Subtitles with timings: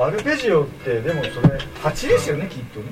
[0.00, 2.86] アルペジオってでもそれ8ですよねきっとね。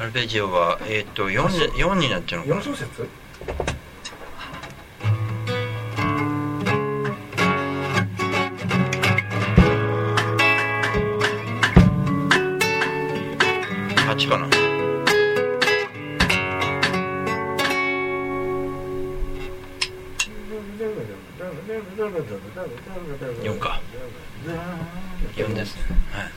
[0.00, 3.06] アルペジオはえっ、と 4, 4になっちゃうの4か小節？
[14.06, 14.46] な8かな。
[23.42, 23.82] 4か
[25.36, 25.76] 4です。
[25.76, 26.32] ねはいはい。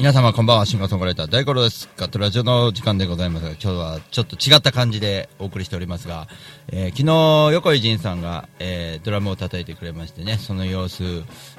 [0.00, 1.90] 皆様こんばんは、シンガーソングライター大五郎です。
[1.98, 6.26] ガットラジオの時間でございますが、今日はちょっと違った感じでお送りしておりますが、
[6.68, 11.04] えー昨日、横井仁さんが、えードラムを叩いてくれましてね、その様子、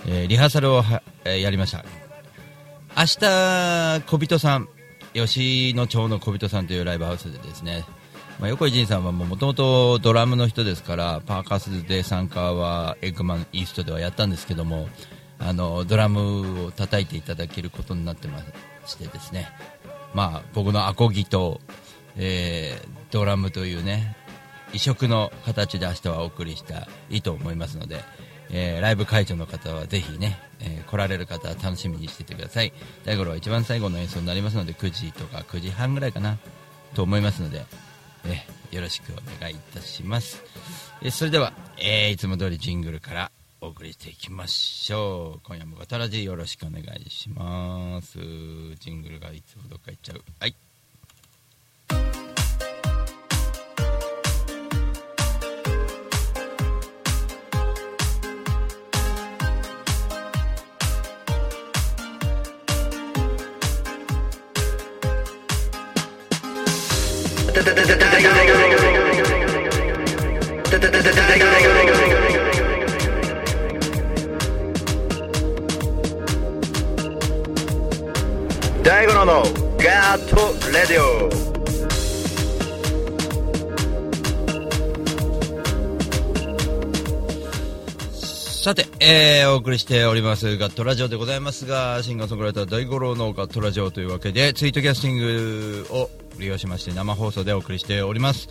[0.07, 1.85] えーリハーサルをは、えーやりました。
[2.97, 4.67] 明日、小人さん、
[5.13, 7.85] 吉野町の小人さんというライブハウスでですね、
[8.39, 14.89] まあ、横井仁さんはもともとドラムの人ですから、パーカスで参加はエッグマンイーストではやったんですけども、
[15.43, 18.39] あのドラムを叩いていただけることになってま
[18.85, 19.49] してですね、
[20.13, 21.59] まあ、僕のアコギと、
[22.15, 24.15] えードラムというね
[24.71, 28.01] 異色の形で明日はお送りしたいいと思いますので、
[28.51, 32.71] えーライブ会場の方はぜひね、えー来られる方は楽しみにしていてください。
[33.03, 36.37] 大五郎は一番最後の演奏になりますので9時とか9時半ぐらいかな
[36.93, 37.65] と思いますので、
[38.25, 40.41] えよろしくお願いいたします、
[41.01, 43.31] えそれでは、えいつも通りジングルから
[43.63, 45.41] お送りしていきましょう。
[45.43, 48.17] 今夜もガタラジよろしくお願いします。
[48.79, 50.23] ジングルがいつもどっか行っちゃう。
[50.39, 50.55] はい。
[80.11, 80.35] アート
[80.73, 81.31] レディオ
[88.61, 96.09] さて、えー、お送りしておりますガットラジオでございますが、シンガーソングライター大五郎のガットラジオというわけで、ツイートキャスティングを
[96.39, 98.49] 利用しまして生放送でお送りしております。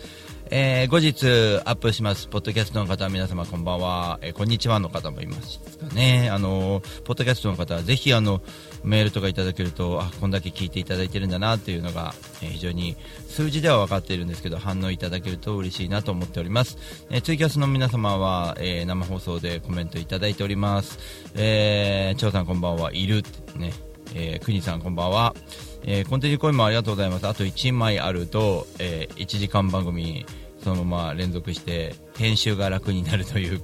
[0.53, 2.27] えー、後日アップします。
[2.27, 4.19] ポッドキャストの方は、皆様こんばんは。
[4.21, 6.29] えー、こんにちはの方もいますかね。
[6.29, 8.41] あの、ポッドキャストの方はぜひあの、
[8.83, 12.97] メールとかいただけると、あ、こんだけ聞いていただいてるんだなっていうのが、え、非常に
[13.29, 16.77] 数字では分かっているんですけど、反応いただけると嬉しいなと思っております。
[17.09, 20.99] え、ツイキャスの皆様は、え、生放送でコメントいただいております。
[21.33, 23.23] えー、張さんこんばんは、いる
[23.55, 23.71] ね。
[24.13, 25.33] えー、くにさんこんばんは。
[25.83, 27.27] えー、コンテンツコインもありがとうございます。
[27.27, 30.25] あと1枚あると、えー、1時間番組、
[30.63, 33.61] そのまま連続して編集が楽になるという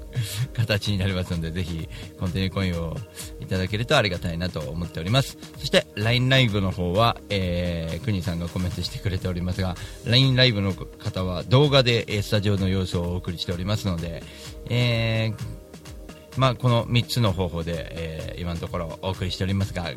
[0.56, 1.88] 形になりますのでぜひ
[2.20, 2.96] コンテニューコインを
[3.40, 5.38] いただけるとありがたいなと思っております。
[5.58, 14.24] そして LINE ライブの方は、えー、国さんがコメントしてくれておりますが LINE ライブの方は動画でスタジオの様子をお送りしておりますので、
[14.70, 19.92] えーまあ、この3つの方法で、えー、今のところお送りしておりますが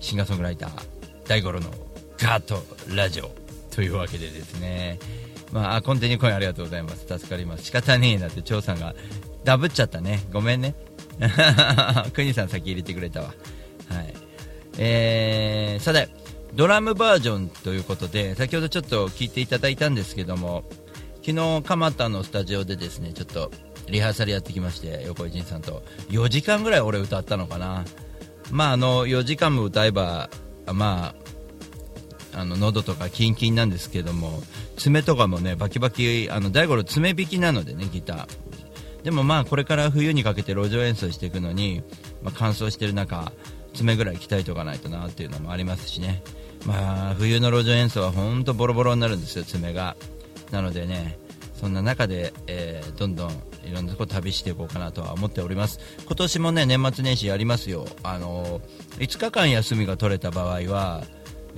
[0.00, 0.82] シンガーソングライター
[1.26, 1.70] 大五郎の
[2.18, 2.62] ガート
[2.94, 3.30] ラジオ
[3.70, 4.98] というわけでですね。
[5.52, 7.06] まあ、コンテニューコインありがとうございます。
[7.06, 7.64] 助かります。
[7.64, 8.94] 仕方ねえなって、張さんが、
[9.44, 10.20] ダブっちゃったね。
[10.32, 10.74] ごめんね。
[12.12, 13.34] クニさん先入れてくれたわ。
[13.88, 14.14] はい。
[14.78, 16.08] えー、さて、
[16.54, 20.64] ドラムバージョンということで、先ほどちょっと聞いていただいたんですけども、
[21.24, 23.50] 昨日、蒲田のスタジオでですね、ちょっと
[23.88, 27.84] リハーサルやってきまして、横井仁さんと、4時間ぐらい俺歌ったのかな。
[28.50, 30.30] まあ、あの、4時間も歌えば、
[30.66, 31.27] まあ、
[32.38, 34.40] あの喉とかキンキンなんですけども
[34.76, 38.28] 爪とかもねバキバキあの大五郎爪引きなのでねギター。
[39.02, 41.82] でもまあこれから冬にかけて路上演奏していくのに、
[42.22, 43.32] まあ、乾燥してる中
[43.74, 46.22] 爪ぐらい鍛えておかないとなっていうのもありますしね。
[46.64, 49.96] まあ冬の路上演奏は本当ボロボロになるんですよ爪が。
[50.52, 51.18] なのでね
[51.54, 53.30] そんな中で、えー、どんどん
[53.64, 55.80] いろんなとこ旅していこうかなとは思っております。
[56.06, 57.86] 今年もね年末年始やりますよ。
[58.04, 58.60] あの
[58.98, 61.04] 5日間休みが取れた場合は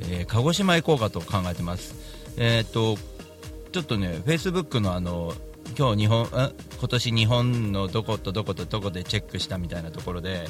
[0.02, 1.94] えー、鹿児島行こうかと考えてます。
[2.36, 2.96] えー、っと、
[3.72, 5.34] ちょっとね、フェイスブックのあの、
[5.78, 10.46] 今日日本、今年日本のどことどことどこでチェックしたみたいなところで、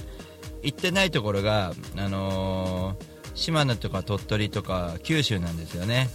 [0.62, 3.04] 行ってないところが、あのー、
[3.34, 6.08] 島根とか鳥取とか九州なんですよね。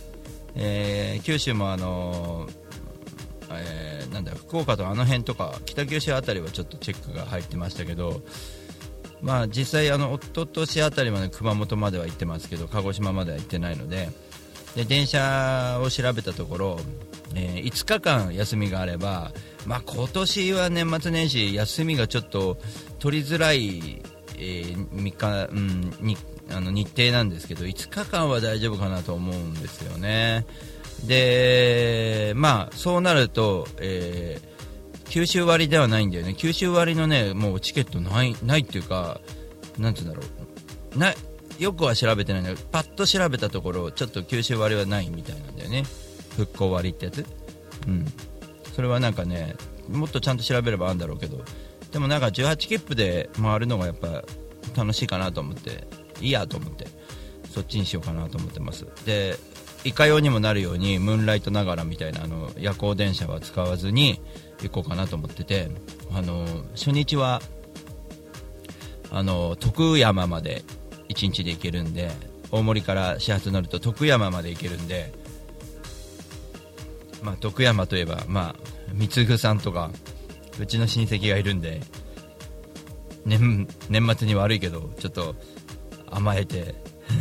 [0.55, 2.47] えー、九州もあの
[3.49, 8.21] えー、なんだ福岡とあの辺とか北九州辺りはちょっとチェックが入ってましたけど
[9.25, 14.09] まあ、実際、あの一昨年あたりまで熊本までは行ってますけど鹿児島までは行ってないので
[14.75, 16.79] で電車を調べたところ、
[17.33, 19.31] えー、5日間休みがあれば、
[19.65, 22.57] まあ、今年は年末年始休みがちょっと
[22.99, 24.03] 取りづらい、
[24.37, 26.17] えー、3日、うん、に
[26.51, 30.45] あの日程なんですけど5日間は大丈夫かなと思うんですよね。
[31.03, 34.54] でまあ、そうなると、えー
[35.09, 36.33] 九州割ではないんだよね。
[36.33, 39.21] 九州割のねもうチケットないないっていうか
[39.77, 40.27] なんて言うんだろ
[40.95, 40.97] う。
[40.97, 41.13] な
[41.59, 45.83] よくは調べてないんだけどパッと調べたところちょっと九州割はないみたいなんだよね。
[46.35, 47.25] 復興割ってやつ。
[47.87, 48.05] うん。
[48.75, 49.55] それはなんかね
[49.89, 51.41] もっとちゃんと調べればあるんだろうけど
[51.91, 54.23] でもなんか18切符で回るのがやっぱ
[54.75, 55.87] 楽しいかなと思って
[56.19, 56.87] いいやと思って
[57.49, 58.85] そっちにしようかなと思ってます。
[59.05, 59.37] で
[59.85, 64.19] いかようにもなるようにムーンライトながらみたいなあの夜行電車は使わずに
[64.61, 65.69] 行こうかなと思ってて
[66.13, 67.41] あの初日は
[69.11, 70.63] あの徳山まで
[71.09, 72.11] 1日で行けるんで
[72.51, 75.13] 大森から始発乗ると徳山まで行けるんで、
[77.21, 78.55] まあ、徳山といえば、まあ、
[78.93, 79.91] 三ぐさんとか
[80.59, 81.81] うちの親戚がいるんで
[83.25, 85.35] 年年末に悪いけどちょっと
[86.09, 86.75] 甘えて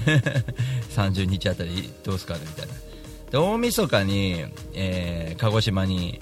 [0.91, 2.75] 30日あたりどうすかねみたいな。
[3.31, 4.45] で大晦日に、
[4.75, 6.21] えー、鹿児島に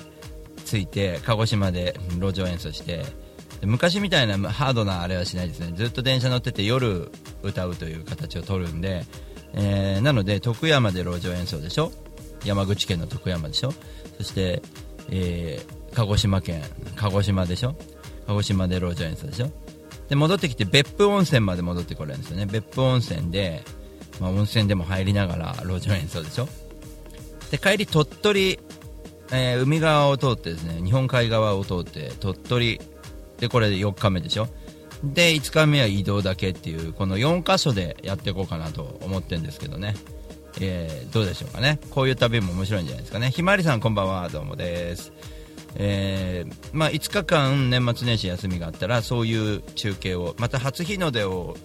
[0.72, 3.04] 着いて鹿児島で路上演奏して
[3.62, 5.72] 昔みたいなハードなあれはしないですね。
[5.76, 7.12] ずっと電車乗ってて夜
[7.42, 9.04] 歌うという形を取るんで、
[9.52, 11.92] えー、なので徳山で路上演奏でしょ？
[12.44, 13.72] 山口県の徳山でしょ？
[14.16, 14.62] そして、
[15.10, 16.62] えー、鹿児島県
[16.96, 17.76] 鹿児島でしょ？
[18.26, 19.50] 鹿児島で路上演奏でしょ？
[20.08, 22.46] で戻ってきて別府温泉まで戻ってこれるんですよね。
[22.46, 23.62] 別府温泉で、
[24.20, 26.48] まあ、温泉でも入りながら路上演奏でしょ？
[27.52, 28.58] で帰り鳥取
[29.32, 32.80] えー、海側を通ってですね日本海側を通って鳥取
[33.38, 34.46] でこれで4日目でしょ？
[35.02, 39.96] で5日目は移動だけっていうこの4箇所でやっていこうかなと思ってるんですけどね、
[40.60, 41.80] えー、どうでしょうかね？
[41.90, 43.30] こういう旅も面白いんじゃないですかね。
[43.30, 44.28] ひまわりさんこんばんは。
[44.28, 45.12] どうもです。
[45.74, 51.56] えー、まあ、5日間年末年始休みがあったらそういう中継をまた初日の出を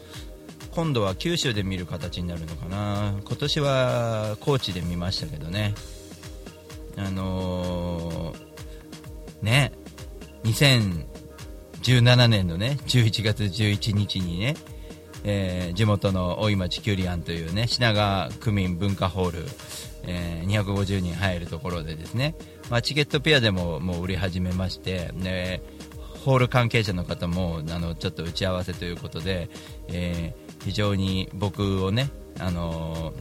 [0.72, 3.14] 今度は九州で見る形になるのかな。
[3.26, 5.74] 今年は高知で見ましたけどね。
[6.98, 9.72] あのー、ね、
[10.44, 14.56] 2017年のね11月11日にね、
[15.24, 19.46] えー地元の大井町キュリアンというね品川区民文化ホール、
[20.04, 22.36] えー250人入るところでですね、
[22.72, 25.62] まあ、チケットペアでももう売り始めまして、で
[26.26, 29.50] ホール関係者の方もあのちょっと打ち合わせということで、
[29.88, 33.14] えー非常に僕をね、あのー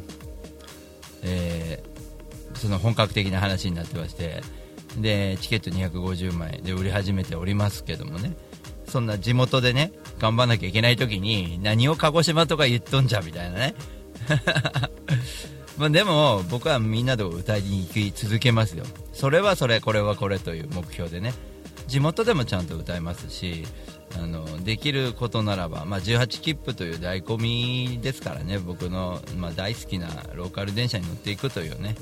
[1.22, 1.95] えー
[2.56, 4.42] その本格的な話になってまして
[4.98, 8.36] でチケット250枚で売り始めておりますけどもね。
[8.88, 13.74] そんな地元でね頑張んなきゃいけない時に何を鹿児島とか言っとんじゃみたいなね。
[15.76, 18.84] まあでも僕はみんなで歌いに行き続けますよ。
[19.12, 21.34] それはそれこれはこれという目標でね。
[21.86, 23.64] 地元でもちゃんと歌いますし
[24.14, 28.58] あのできることならば、まあ、18切符という醍醐味ですからね。
[28.58, 31.96] 僕の、まあ、大好きなローカル電車に乗っていくというね。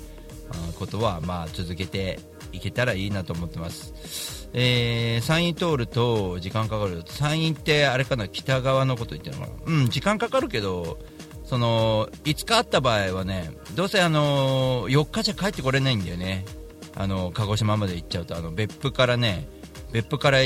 [0.79, 2.19] ことは、まあ、続けて
[2.53, 7.03] いけたらいいなと思ってます、えー、山陰通ると時間かかる。
[7.07, 8.29] 山陰ってあれかな？
[8.29, 9.73] 北側のこと言ってるのかな？
[9.73, 10.99] うん時間かかるけど
[11.45, 16.45] その5日あった場合はねどうせあの4日じゃ帰ってこれないんだよね。
[16.97, 18.37] あの鹿児島まで行っちゃうと。
[18.37, 19.49] あの別府からね
[19.93, 20.39] 別府から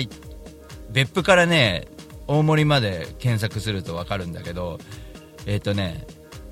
[0.91, 1.89] 別府からね
[2.27, 4.79] 大森まで検索すると分かるんだけど
[5.47, 6.07] えっ、とね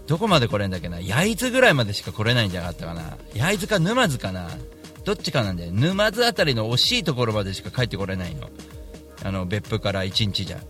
[0.07, 1.01] どこまで来れんだっけな？
[1.01, 3.17] 焼津ぐらいまでしか来れないんじゃなかったかな？
[3.35, 4.49] 焼津か沼津かな？
[5.05, 5.73] どっちかなんだよ。
[5.73, 8.49] 沼津あたりの惜しいところまでしか帰ってこれないの。
[9.25, 10.61] あの別府から1日じゃ。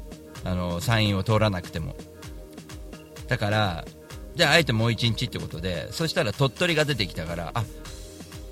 [0.45, 1.97] あの山陰を通らなくても。
[3.28, 3.85] だから
[4.37, 7.64] じゃああえてもう1日ってことでそしたら鳥取が出てきたからあ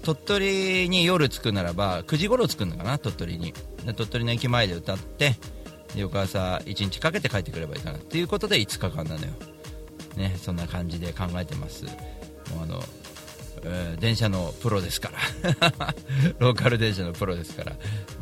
[0.03, 2.99] 鳥取に夜着くならば9時頃着くのかな？
[2.99, 3.55] 鳥取に。
[3.97, 5.37] 鳥取の駅前で歌って
[5.95, 7.99] 翌朝1日かけて帰ってくればいいかな。
[7.99, 9.33] っていうことで5日間なのよ。
[10.17, 11.85] ねそんな感じで考えてます。
[11.85, 11.91] も
[12.61, 12.83] うあの、
[13.65, 15.11] え電車のプロですか
[15.43, 15.95] ら。
[16.39, 17.73] ローカル電車のプロですから。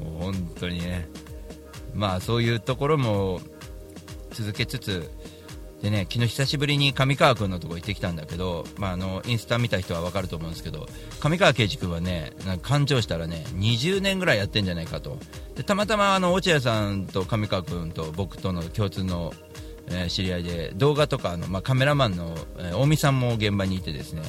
[0.00, 1.08] もう本当にね。
[1.94, 3.40] まあそういうところも
[4.30, 5.10] 続けつつ
[5.82, 10.86] でね昨日久しぶりに上川君のとこ行ってきたんだけど、まあ、あのインスタ見た人は分かると思うんですけど
[11.20, 15.18] 上川圭司君はねなんか勘定したらね20年ぐらいやってんじゃないかと。
[15.56, 19.34] でたまたまあの落合さんと上川君と僕との共通の、
[19.92, 24.22] えー知り合いで動画とかあの、まあ、カメラマンの、えー大見さんも現場にいてですね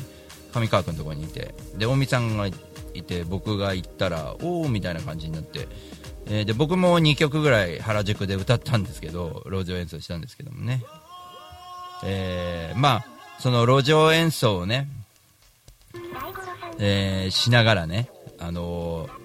[0.53, 2.53] 上川君のところにいてで大見さんがい
[3.03, 5.67] て僕が行ったらおおみたいな感じになって。
[6.25, 10.81] えーで僕も2曲ぐらい原宿で歌ったんですけど路上演奏したんですけどもね
[12.05, 13.05] えーまあ
[13.39, 14.87] その路上演奏をね、
[16.79, 19.23] えーしながらね、あのー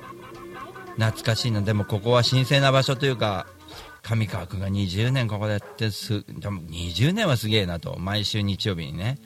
[0.97, 3.47] 懐かしいなでもここは神聖な場所というか
[4.02, 7.99] 上川君が20年ここでやってすでも20年はすげえなと。
[7.99, 9.19] 毎週日曜日にね。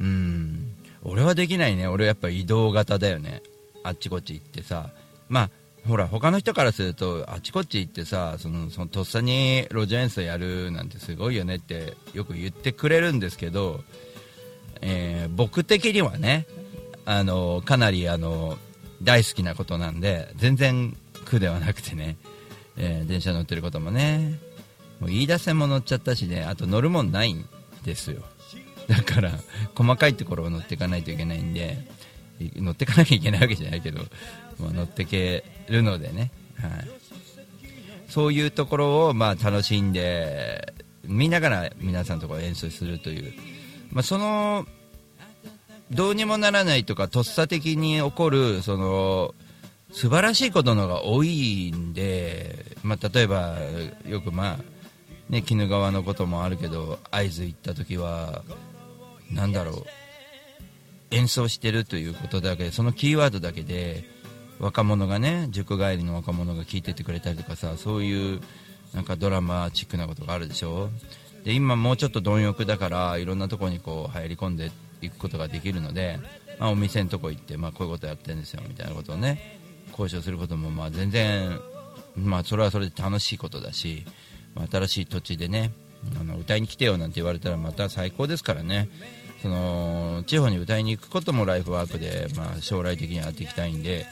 [0.00, 0.72] うん。
[1.02, 1.86] 俺はできないね。
[1.86, 3.42] 俺はやっぱ移動型だよね。
[3.82, 4.90] あっちこっち行ってさ。
[5.28, 5.50] まあ
[5.86, 13.80] ほら他の人からするとあっちこっち行ってさそのそのとっさに路上演奏やるなんてすごいよねってよく言ってくれるんですけど、
[14.80, 16.46] えー僕的にはね
[17.04, 18.58] あのかなりあの
[19.02, 22.16] 大好きなことなんで全然苦ではなくてね、
[22.76, 24.38] えー電車乗ってることもね
[25.00, 27.44] もう飯田線も乗っちゃったしねあと乗るもんないん
[27.84, 28.22] ですよ。
[28.88, 29.32] だから
[29.74, 31.76] 細かいところを乗っていかないといけないんで
[32.56, 34.00] 乗っていかなきゃいけないわけじゃないけど、
[34.60, 36.30] まあ、乗っていけるのでね、
[36.60, 36.88] はい、
[38.08, 43.32] そういうところをまあ楽しんで見ながら皆さんのところ演奏するという、
[43.90, 44.66] まあ、その
[45.90, 49.34] どうにもならないとかとっさ的に起こるその
[49.92, 53.56] 素晴らしいことのが多いんで、まあ、例えば
[54.06, 54.58] よくまあ
[55.30, 58.42] ね鬼怒川のこともあるけど会津行った時は
[59.32, 59.84] なんだろう
[61.10, 64.04] 演奏してるということだけでそのキーワードだけで
[64.58, 68.40] 若者がね塾帰りの若者が聴いててくれたりとかさそういう
[68.94, 70.90] なんかドラマチックなことがあるでしょ？
[71.44, 76.18] で今もうちょっと貪欲だからいろんなとこにこう入り込んでいくことができるので、
[76.58, 79.60] まあ、お店のとこ行って、まあ、こういうことやってるんですよみたいなことをね
[79.98, 81.60] 交渉することもまあ全然、
[82.16, 84.04] まあ、それはそれで楽しいことだし、
[84.54, 85.72] まあ新しい土地でね
[86.20, 88.88] あの歌いに来てよなんて言われたらまた最高ですからね。
[89.42, 94.06] その地方に歌いに行くこともライフワークで、まあ、将来的にやっていきたいんで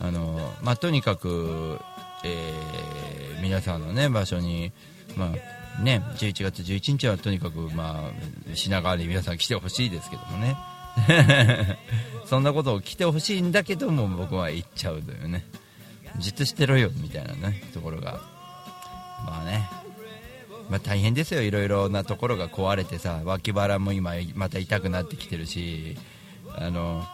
[0.00, 1.78] あの、まあ、とにかく、
[2.24, 4.72] えー皆さんの、ね、場所に、
[5.16, 5.26] ま
[5.78, 10.56] あね、11月11日はとにかく、まあ、品川に皆さん来てほしいですけどもね。
[12.26, 15.44] そんなことを来てほしいんだけども僕は行っちゃうというね。
[16.18, 18.20] じっとしてろよみたいなねところが。
[19.26, 19.68] まあね。
[20.70, 25.98] まあ、大変ですよ、いろいろなところが壊れてさ脇腹も今また痛くなってきてるし
[26.56, 27.04] あの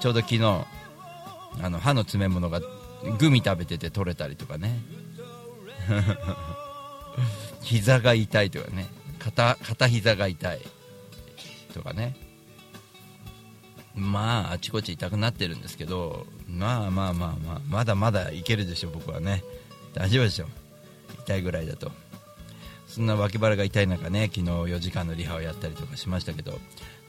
[0.00, 0.66] ちょうど昨日
[1.60, 2.60] あの歯の詰め物が
[3.18, 4.80] グミ食べてて取れたりとかね。
[7.62, 8.86] 膝が痛いとかね。
[9.18, 10.60] 片片膝が痛い
[11.74, 12.16] とかね。
[13.94, 19.42] まああちこち痛くなってるんですけどまあまあまあまあまだまだいけるでしょ僕はね。
[19.94, 20.46] 大丈夫でしょ
[21.24, 21.90] 痛いぐらいだと。
[22.86, 26.58] そんな脇腹が痛い中ね昨日4時間のリハをやったりとかしましたけど。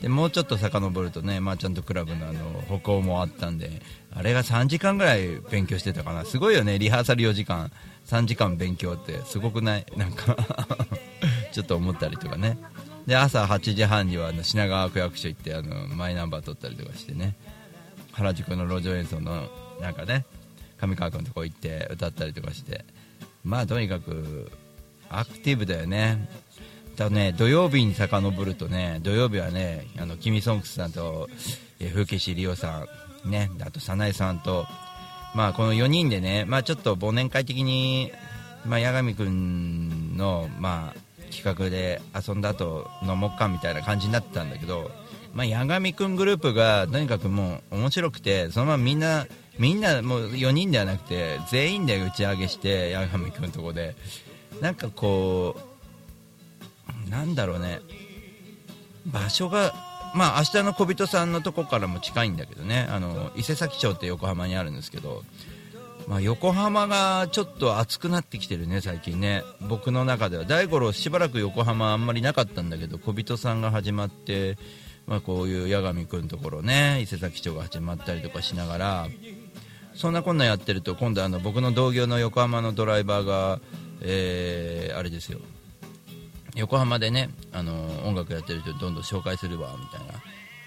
[0.01, 6.25] でもうちょっと遡るとねマーチャントクラブのあの歩行もあったんであれが3時間ぐらい勉強してたかな。
[6.25, 7.71] すごいよねリハーサル4時間。
[8.07, 9.85] 3時間勉強ってすごくない？
[9.95, 10.35] なんか
[11.53, 12.57] ちょっと思ったりとかね。
[13.05, 17.35] で朝8時半にはあの品川区役所行ってあのマイナンバー取ったりとかしてね。
[18.11, 19.47] 原宿の路上演奏の
[19.79, 20.25] なんかね
[20.77, 22.85] 上川君のとこ行って歌ったりとかして。
[23.43, 24.51] まあとにかく
[25.09, 26.29] アクティブだよね。
[26.95, 31.29] だね土曜日に遡るとね土曜日はねあのキミソンクスさんと
[31.79, 32.85] 風景師リオさ
[33.25, 34.65] んねあと早苗さんと
[35.33, 38.11] まあこの4人でねまあちょっと忘年会的に
[38.65, 40.99] まあ八神君のまあ
[41.31, 44.91] 企画で遊んだ後飲もっかみたいな感じになってたんだけど
[45.33, 49.25] まあ八神君グループがとにかくもう面白くてそのままみんな
[49.57, 53.95] みんなもう4人ではなくて全員で打ち上げして八神君のとこで。
[54.61, 55.55] なんかこ
[57.07, 57.81] うなんだろうね。
[59.07, 59.73] 場所が
[60.13, 62.87] まあ明日の小人さんのとこからも近いんだけどね。
[62.89, 65.23] あの伊勢崎町って横浜にあるんですけど、
[66.11, 69.43] まあ、横浜がちょっと暑くなってきてるね最近ね。
[69.61, 70.43] 僕の中では。
[70.43, 74.57] 大五郎しばらく横浜あんまりなかったんだけど小人さんが始まって、
[75.07, 79.07] まあ、こういう八神君のところね伊勢崎町が始まったりとかしながら
[79.95, 83.61] そんなこんなやってると今度あの僕の同業の横浜のドライバーが、
[84.01, 85.39] えーあれですよ。
[86.55, 87.73] 横浜でねあの
[88.05, 90.15] 音楽やってる人どんどん紹介するわみたいな、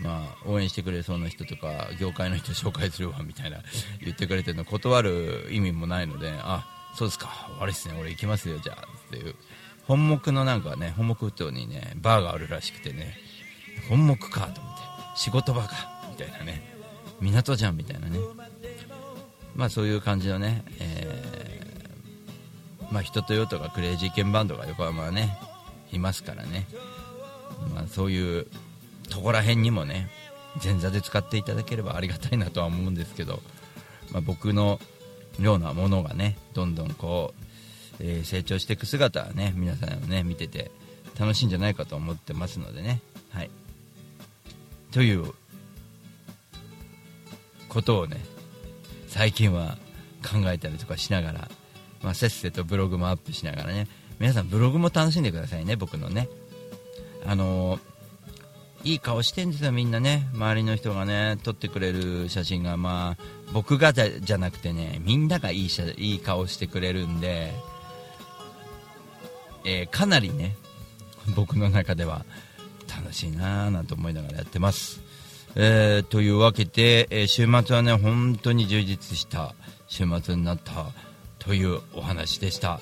[0.00, 3.58] まあ、応援してくれそうな人とか業界の人紹介するわみたいな
[4.02, 7.48] 言ってくれてるの断る意味もないのであそうですか。
[7.60, 7.94] 悪いっすね。
[8.00, 9.34] 俺行きますよじゃあっていう。
[9.86, 13.16] 本木のなんかね本木町にねバーがあるらしくてね
[13.88, 14.80] 本木かと思って
[15.16, 15.74] 仕事場か
[16.10, 16.62] みたいなね
[17.20, 18.18] 港じゃんみたいなね。
[19.54, 25.36] まあそういう感じのね、えーまあ、人とよとかクレイジーケンバンドが横浜はね
[25.92, 26.66] いますからね、
[27.74, 28.46] まあ、そういう
[29.10, 30.08] とこら辺にもね
[30.62, 33.40] 前座で使っていただければありがたいなとは思うんですけど、
[34.12, 34.80] まあ、僕の
[35.40, 37.44] ようなものがねどんどんこう、
[38.00, 40.70] えー成長していく姿はね皆さんをね見てて
[41.18, 43.00] 楽しいんじゃないかと思ってますのでね。
[43.30, 43.50] はい。
[44.92, 45.32] という
[47.68, 48.24] ことをね
[49.08, 49.76] 最近は
[50.22, 51.48] 考えたりとかしながら、
[52.02, 53.88] まあ、せっせとブログもアップしながらね
[54.20, 56.28] 皆さんブログも楽しんでくださいね僕のね。
[57.26, 57.93] あのー
[58.84, 60.28] いい顔してんですよみんなね。
[60.34, 62.76] 周りの人がね撮ってくれる写真が。
[62.76, 67.52] まあ僕がじゃなくてねみんながいい写いい顔してくれるんで、
[69.64, 70.54] えーかなりね
[71.34, 72.26] 僕の中では
[72.88, 75.00] 楽しいなぁなんて思いながらやってます。
[75.56, 79.54] えーというわけで、えー週末はね本当に充実した
[79.88, 80.86] 週末になった
[81.38, 82.80] というお話でした。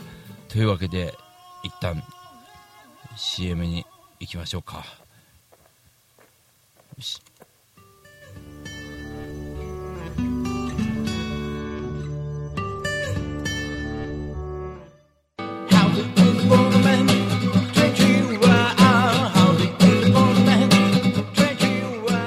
[0.49, 1.15] というわけで
[1.63, 2.03] 一旦
[3.17, 3.87] CM に
[4.19, 5.02] 行きましょうか。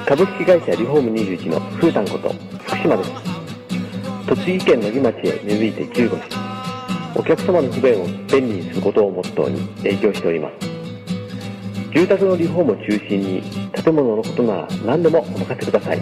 [0.06, 2.32] 株式会社リフォーム21のフータンこと
[2.64, 3.10] 福島です。
[4.26, 6.22] 栃木県野木町へ目付いて15年。
[7.14, 10.65] お客様の不便を便利にすることをモットーに影響しております。
[11.96, 16.00] 住宅のリフォームを中心に建物のことなら何でもお任せください。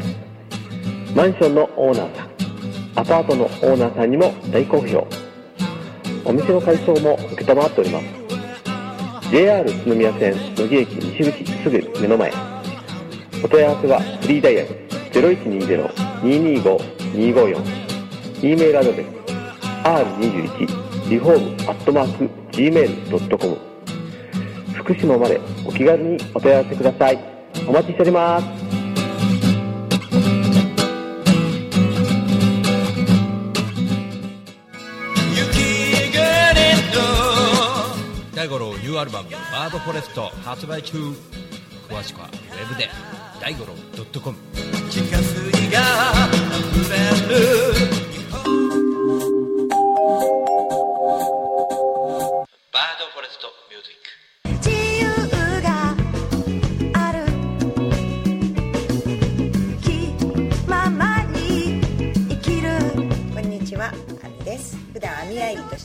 [1.15, 2.31] マンションのオーナーさん
[2.97, 5.07] アパートのオーナーさんにも大好評。
[6.25, 7.39] お店の改装も承っ
[7.71, 8.07] ております。
[9.31, 12.33] JR 宇都宮線野木駅西口すぐ目の前。
[13.45, 14.71] お問い合わせはフリーダイヤル
[15.13, 17.63] 0120-225-254
[18.43, 19.07] E メールアドレス
[19.85, 23.74] r21 リフォームアットマーク gmail.com
[24.85, 27.19] 福島までお気軽にお問い合わせください。
[27.67, 28.47] お待ちしております。
[38.35, 40.99] 大五郎ニューアルバム「バードフォレスト」発売中。
[41.89, 42.91] 詳しくはウェブで。
[43.41, 43.73] 大五郎
[44.21, 44.37] .com
[44.91, 45.81] 地下水が
[46.73, 47.84] 溢れる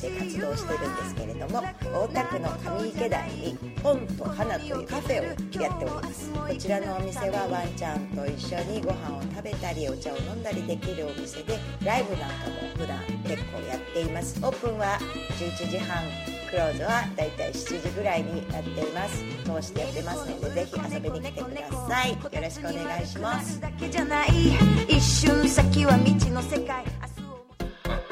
[0.09, 6.29] して活動してるんですけれども大田区の上池台に本と花というカフェをやっております。
[6.31, 14.39] こちらのお店はワンちゃんと一緒にご飯を食べたりお茶を飲んだりできるお店でライブなんかも普段結構やっています。
[14.43, 14.97] オープンは
[15.37, 16.03] 11時半
[16.49, 19.23] クローズはだいたい7時ぐらいになっています。
[19.45, 22.11] 通してやってますのでぜひ遊びに来てください。
[22.11, 23.61] よろしくお願いします。
[24.87, 26.83] 一瞬先は未知の世界。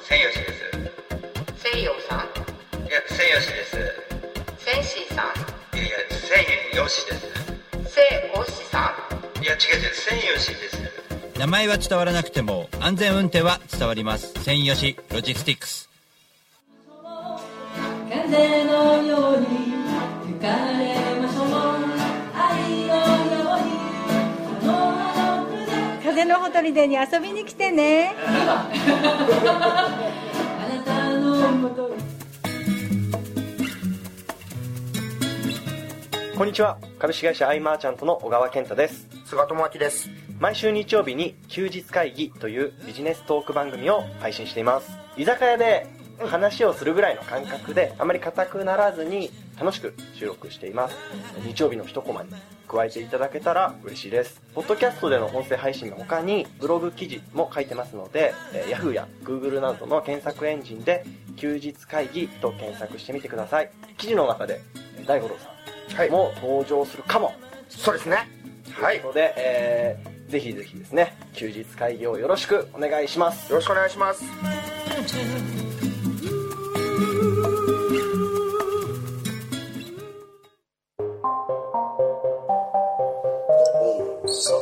[0.07, 0.86] 千吉です
[1.73, 2.19] 西洋さん？
[2.87, 3.75] いや千吉です。
[4.57, 5.77] センシーさん？
[5.77, 7.19] いやいや千吉です。
[7.93, 8.93] セイオシさ
[9.37, 9.43] ん？
[9.43, 10.77] いや違う違う千吉です。
[11.37, 14.33] 名前は伝わらなくても安全運転は伝わります。
[14.35, 14.53] ロジ
[15.33, 15.89] スティックス。
[18.09, 19.45] 風のように
[20.25, 21.47] 吹かれましょう
[22.33, 23.75] 愛のように
[24.63, 25.51] あのあの
[26.01, 28.15] 船風のほとりでに遊びに来てね
[36.35, 36.79] こんにちは。
[36.97, 39.07] 株式会社アイマーチャントの小川健太です。
[39.25, 40.09] 菅智明です。
[40.39, 44.97] 毎週日曜日に休日会議というビジネストーク番組を配信しています。
[45.15, 45.85] 居酒屋で
[46.25, 50.95] 話をするぐらいの感覚であまり硬くならずに楽しく収録しています。
[51.45, 52.29] 日曜日の一コマに
[52.67, 54.41] 加えていただけたら嬉しいです。
[54.53, 63.71] ポッドキャストでの音声配信の他にブログ記事も書いてますので、えー Yahoo や Google などの検索エンジンで休日会議と検索してみてください。
[63.97, 64.61] 記事の中で
[64.97, 67.33] えー大五郎さんも登場するかも、
[67.69, 68.17] そうですね。
[68.73, 68.99] はい。
[68.99, 73.49] ということで、えーぜひぜひですね休日会議をよろしくお願いします。
[73.49, 74.21] よろしくお願いします
[84.39, 84.53] さ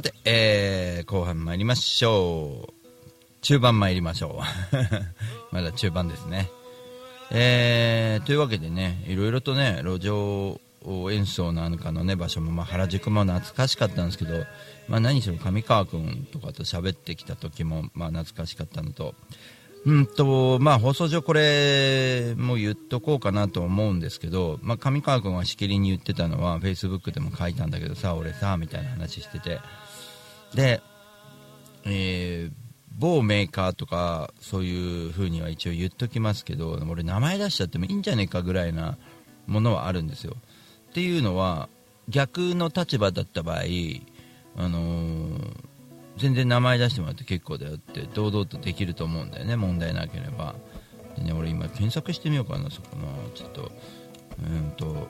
[0.00, 2.69] て、えー、後半参りましょう。
[3.42, 4.40] 中盤参りましょ
[4.72, 4.76] う。
[5.54, 6.50] まだ中盤ですね。
[7.30, 10.60] えー、というわけでね、いろいろとね、路上
[11.10, 14.44] 演奏なんかのね、場所も、まあ、原宿も懐かしかったんですけど、
[14.88, 19.14] まあ、何しろ上川君とかと喋ってきた時も、まあ、懐かしかったのと、
[19.86, 29.60] うんと、まあ、放送上これも言っとこうかなと思うんですけど、まあ、上川君はしきりに言ってたのは、Facebook でも書いたんだけどさ、俺さ、みたいな話してて、
[30.54, 30.82] で、
[31.84, 38.98] えー某メーカーとかそういう風には一応言っときますけど俺名前出しちゃってもいいんじゃねえかぐらいな
[39.46, 40.36] ものはあるんですよ。
[40.90, 41.68] っていうのは
[42.08, 43.58] 逆の立場だった場合、
[44.56, 45.70] あのー
[46.20, 50.54] 全然名前出してもらって結構だよって堂々とできると思うんだよね問題なければ。
[51.16, 53.72] でね俺今検索してみようかなそこのちょっと
[54.38, 55.08] うんと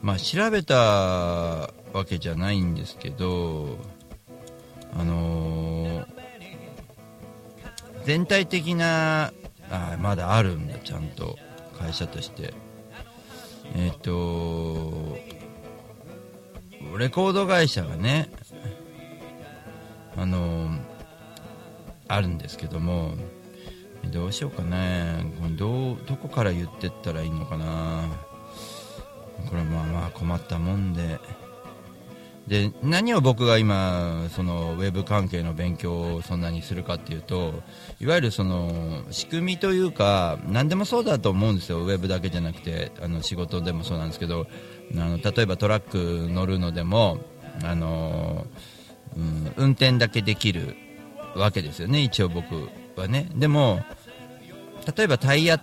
[0.00, 1.70] まあ調べたわ
[2.08, 3.78] けじゃないんですけど
[4.98, 6.08] あのー
[8.04, 9.32] 全体的な
[9.70, 11.38] あまだあるんだちゃんと
[11.78, 12.54] 会社として。
[13.74, 15.18] えっ、と
[16.96, 18.30] レコード会社がね
[20.16, 20.80] あのー
[22.08, 23.12] あるんですけども
[24.10, 25.26] どうしようかね。
[25.58, 28.08] どうどこから言ってったらいいのかな。
[29.50, 31.20] これまあまあ困ったもんで。
[32.48, 37.62] で何を僕が今そのウェブ関係の勉強をそんなにするかっていうと
[38.00, 41.80] いわゆるその仕組みというか何でもそうだと思うんですよ。
[41.80, 44.46] ウェブだけじゃなくてあの仕事でもそうなんですけど
[44.92, 47.18] あの例えばトラック乗るのでも
[47.62, 48.46] あの、
[49.14, 50.74] うん、運転だけできる
[51.36, 52.00] わけですよね。
[52.00, 53.28] 一応僕はね。
[53.34, 53.80] でも
[54.96, 55.60] 例えばタイヤ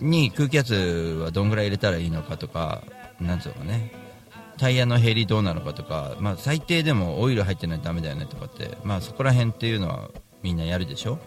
[0.00, 0.74] に空気圧
[1.22, 2.82] はどんぐらい入れたらいいのかとか
[3.20, 3.99] なんつうのかね。
[4.60, 10.10] タイヤの減りどうなのかとか、まあ、最低でもオイル入ってないとダメだよねとかって、まあ、そこら辺っていうのは
[10.42, 11.18] みんなやるでしょ？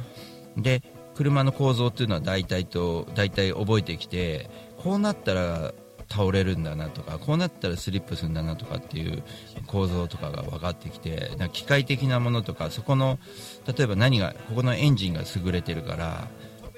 [0.55, 0.83] で
[1.15, 5.73] 車の構造っていうのは大体と大体覚えてきてこうなったら
[6.09, 9.23] 倒れるんだなとかこうなったらスリップするんだなとかっていう
[9.65, 13.17] 構造とかが分かってきてなんか機械的なものとかそこの
[13.65, 16.27] 例えば何がここのエンジンが優れてるから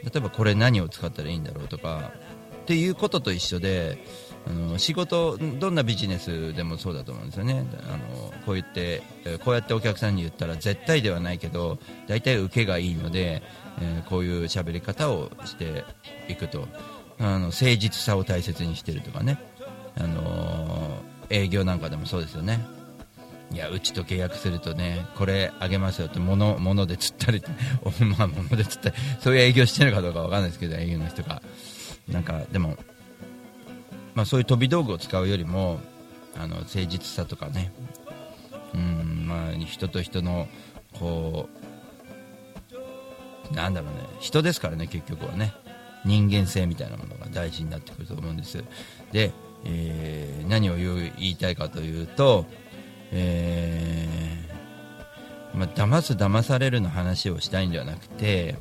[0.03, 2.13] 例えばこれ何を使ったらいいんだろうとか
[2.61, 3.97] っていうことと一緒で
[4.47, 7.65] あの仕事どんなビジネスでもそうだと思うんですよね。
[7.89, 9.01] あのこう言って
[9.43, 13.41] こうやってお客さんに言ったら絶対ではないけど大体受けがいいので、
[13.81, 15.83] えーこういう喋り方をして
[16.27, 16.67] いくと。
[17.17, 19.39] あの誠実さを大切にしてるとかね。
[19.97, 22.59] あの営業なんかでもそうですよね。
[23.51, 27.41] いやうちと契約するとねこれあげますよって物物で釣ったり
[28.17, 31.41] まあ物で釣ったりそういう営業してるかどうかわかんないですけど営業の人が。
[32.09, 32.77] なんかでも
[34.15, 35.79] まあそういう飛び道具を使うよりも
[36.35, 37.71] あの誠実さとかね。
[38.73, 40.47] うんまあ人と人の
[40.99, 41.47] こ
[43.51, 43.99] うなんだろうね。
[44.19, 45.53] 人ですからね結局はね。
[46.05, 48.63] 人間性みたいなものが大事になってくると思うんです。
[49.11, 49.31] で、
[49.65, 52.45] えー何を言いたいかというと、
[53.11, 58.57] えーまあ、騙す騙されるの話をしたいんではなくて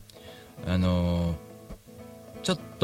[0.67, 1.44] あのー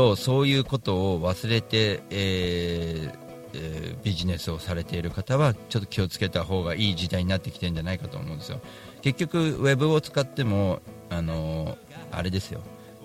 [0.00, 8.60] とそういうことを忘れて、えーえビジネスをされている方はちょっと気をつけた方がいい時代になってきてるんじゃないかと思うんですよ。
[9.02, 11.76] 結局ウェブを使ってもあの
[12.12, 12.60] あれですよ。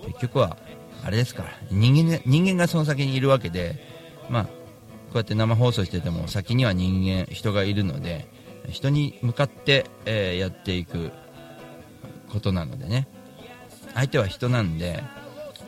[0.06, 0.56] 結局は
[1.04, 1.50] あれですから。
[1.72, 3.84] 人間が人間がその先にいるわけで
[4.30, 4.52] まあこ
[5.16, 8.28] うやって生放送してても先には人間人がいるので
[8.70, 11.12] 人に向かって、えーやっていく
[12.32, 13.08] ことなのでね。
[13.96, 15.02] 相手は人なんで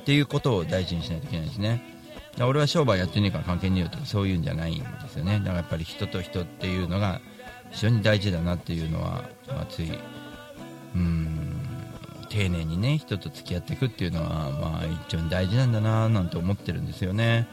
[0.08, 1.84] っていうことを大事にしないといけないですね。
[2.16, 5.40] だから俺は商売やってねえから関係ねえよとかそういうんじゃないんですよね。
[5.40, 7.20] だからやっぱり人と人っていうのが
[7.72, 9.92] 非常に大事だなっていうのは、まあ、つい
[10.96, 11.60] うん
[12.30, 17.46] 丁寧にね人と付き合っていくっていうのは、まあ、一応大事なんだななんて思ってるんですよね。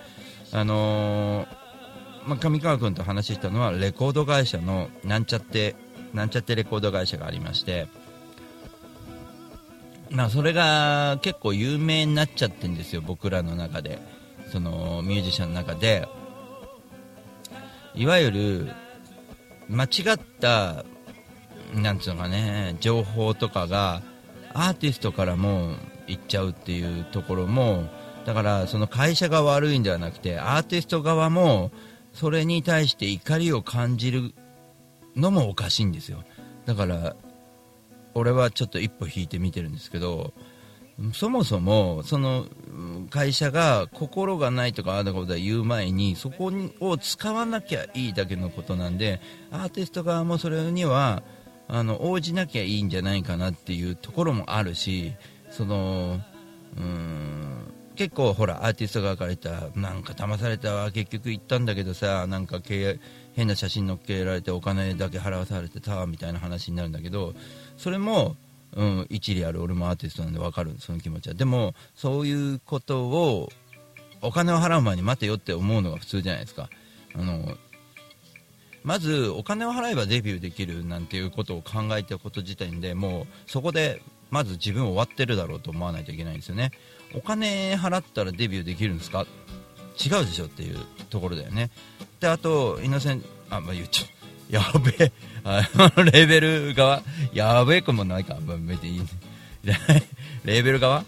[0.52, 5.74] あのーまあ、上川君と話したのはレコード会社のなんちゃって
[6.12, 7.88] なんちゃってレコード会社がありまして
[10.10, 13.98] まあそれが結構有名になっちゃってるんですよ僕らの中で。
[14.52, 16.06] そのミュージシャンの中で。
[17.94, 18.72] いわゆる
[19.68, 20.84] 間違った
[21.74, 24.02] なんつうのかね情報とかが
[24.52, 27.84] アーティストからも行っちゃうっていうところも
[28.26, 31.70] だからその会社が悪いんではなくてアーティスト側も
[32.12, 34.34] それに対して怒りを感じる
[35.16, 36.24] のもおかしいんですよ。
[36.66, 37.16] だから
[38.14, 40.32] 俺はちょっと一歩引いて見てるんですけど
[41.12, 42.46] そもそもその
[43.10, 51.22] 会社が心がないとかああだことは言う前にそこを使わなきゃいいだけのことなんでアーティスト側もそれには
[51.66, 55.14] あの応じなきゃいいんじゃないかなっていうところもあるし
[55.50, 56.20] その
[56.76, 57.34] うーん
[57.96, 62.60] 結構ほらアーティスト側から言ったらなんか騙されたわ結局行ったんだけどさなんか
[63.34, 67.34] 変な写真載っけられてお金だけ払わされてたみたいな話になるんだけど
[67.76, 68.36] それも、
[68.76, 71.34] うん、一理ある俺もアーティストなんで分かるその気持ちは。
[71.34, 73.50] でもそういうことを
[74.22, 76.68] お金を払う前に待てよって思うのが普通じゃないですか。
[77.14, 77.56] あの
[78.82, 86.70] まずお金を払えばデビューできるなんていうことを考えたこと自体でもうそこでまず自分終わってるだろうと思わないといけないんですよね。
[87.14, 89.26] お金払ったらデビューできるんですか？
[90.04, 91.70] 違うでしょっていうところだよね。
[92.18, 94.06] であとイノセンあ、まあ、言っちゃ
[94.50, 94.52] う。
[94.52, 95.12] やべえ。
[95.44, 97.02] あの レーベル側。
[97.32, 99.00] やべえくもないか、別にいい。
[99.00, 99.78] ね
[100.44, 101.04] レーベル側？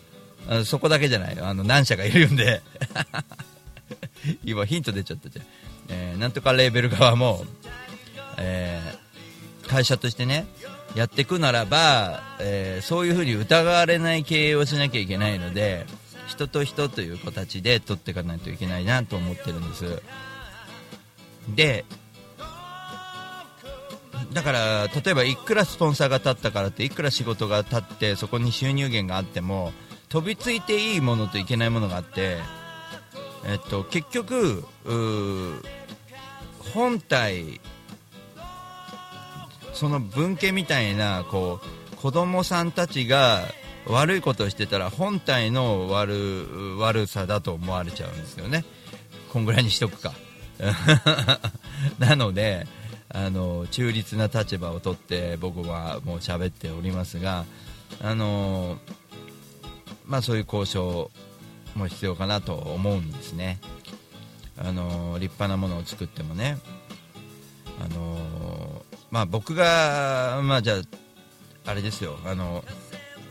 [0.49, 2.63] あそこだけじゃないあの何社かいるんで。
[4.45, 5.47] 今ヒント出ちゃったじゃん、
[5.89, 7.45] えーなんとかレーベル側も、
[8.39, 9.07] えー
[9.69, 10.47] 会社としてね
[10.95, 15.87] やっていくならば、えーそういうふうに疑われない経営をしなきゃいけないので
[16.27, 20.03] 人と人という形で取っていかないといけないなと思ってるんです。
[21.49, 21.85] で
[24.33, 29.73] だから例えばいくらスポンサーが立ったからっていくら仕事が立ってそこに収入源があっても
[30.09, 32.39] 飛びついていいものといけないものがあって、
[33.45, 34.65] えっと、結局
[36.73, 37.61] 本体
[39.73, 41.61] その文系みたいなこ
[41.93, 43.43] う子供さんたちが
[43.87, 48.65] 悪いことをしてたら本体の悪悪さだと思われちゃうんですよね。
[49.33, 50.13] こんぐらいにしとくか。
[51.99, 52.67] なので
[53.17, 57.47] あの中立な立場を取って僕はもう喋っておりますが
[58.03, 58.77] あの
[60.05, 61.11] まあそういう交渉
[61.75, 63.59] も必要かなと思うんですね。
[64.59, 66.59] あの立派なものを作ってもね。
[67.81, 72.19] あのまあ僕がまあじゃああれですよ。
[72.27, 72.65] あの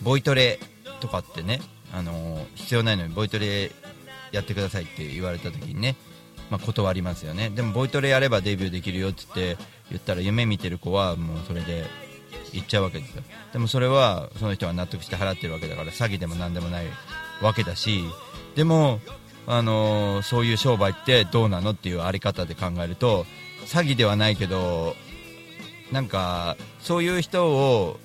[0.01, 0.59] ボイトレ
[0.99, 1.61] とかってね
[1.93, 3.71] あの必要ないのにボイトレ
[4.31, 5.95] やってくださいって言われた時にね
[6.49, 7.49] まあ、断りますよね。
[7.49, 11.85] でもボイトレやればデビューできるよって言って言ったら夢見てる子はもうそれで
[12.53, 13.23] 行っちゃうわけですよ。
[13.53, 16.85] でもそれはその人は納得して払ってるわけだから詐欺でも何でもない
[17.41, 18.03] わけだし
[18.55, 18.99] でも、
[19.47, 23.25] あのーそういう商売ってどうなのっていうあり方で考えると
[23.65, 24.95] 詐欺ではないけど
[25.91, 27.99] なんかそういう人を、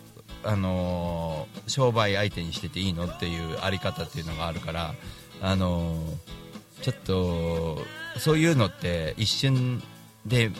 [0.44, 4.94] あのー商売相手にしてていいのっていうあり方っていうのがあるから、
[5.40, 7.78] あのーちょっと
[8.20, 9.82] そういうのって一瞬
[10.26, 10.50] で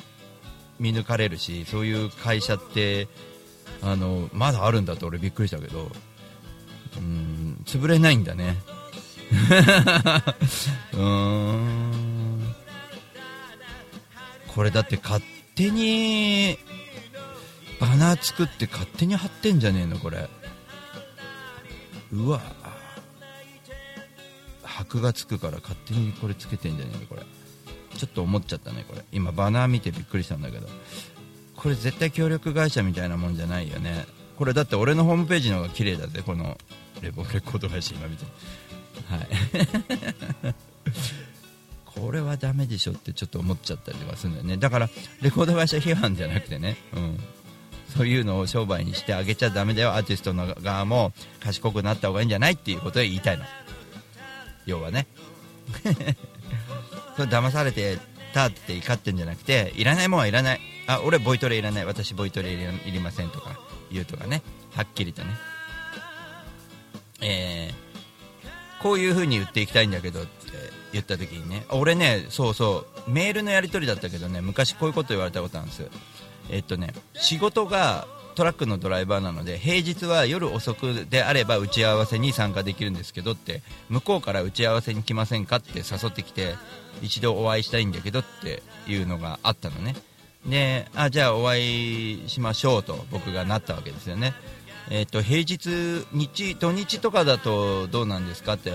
[0.79, 3.07] 見抜かれるしそういう会社って
[3.83, 5.90] あのまだあるんだと俺びっくりしたけど
[6.96, 8.57] うん潰れないんだね。
[10.92, 10.96] う
[14.49, 15.23] これだって勝
[15.55, 16.59] 手に
[17.79, 20.29] バナー作って勝手に貼ってんじゃねえのこれ。
[22.12, 22.40] うわ。
[24.62, 27.23] 箔がつくから勝手にこれつけてんじゃねえのこれ。
[28.00, 29.04] ちょっと思っちゃったねこれ。
[29.12, 30.66] 今バナー見てびっくりしたんだけど。
[31.54, 34.06] これ絶対協力会社みたいなもんじゃないよね。
[34.38, 36.56] これだって俺のホームページの方が綺麗だぜこの
[37.02, 38.24] レボレコード会社今見て。
[39.06, 40.54] はい。
[41.84, 44.56] これはダメでしょってちょっと思っちゃったりとかするんだよね。
[44.56, 44.88] だから
[45.20, 46.78] レコード会社批判じゃなくてね。
[46.94, 47.20] うん。
[47.94, 49.90] そういうのを商売にしてあげちゃダメだよ。
[49.90, 53.44] アーティストの側も賢くなった方がいいんじゃないっていうことを言いたいの。
[54.64, 55.06] 要はね。
[57.20, 57.98] それ騙されて
[58.33, 60.61] たって怒ってんじゃなくていらないもんはいらない。
[60.87, 61.85] あ俺ボイトレいらない。
[61.85, 63.61] 私ボイトレいりませんとか
[63.92, 64.42] 言うとかね。
[64.74, 65.35] はっきりとね。
[67.20, 70.30] えー、こういう風に言っていきたいんだけどって
[70.94, 71.66] 言った時にね。
[71.68, 73.11] 俺ねそうそう。
[73.11, 74.40] メールのやり取りだったけどね。
[74.40, 75.87] 昔こういうこと言われたことあるんです
[76.48, 78.09] えっとね仕事が
[78.40, 86.55] トラックのドライバーなので平日は夜遅くであれば打ち合わせに参加できるんですけどって向こうから打ち合わせに来ませんかって誘ってきて
[87.03, 89.94] 一度お会いしたいんだけどっていうのがあったのね。
[90.46, 94.33] であじゃあお会いしましょうと僕がなったわけですよね。
[94.88, 98.72] えっと平日日土日とかだとどうなんですかって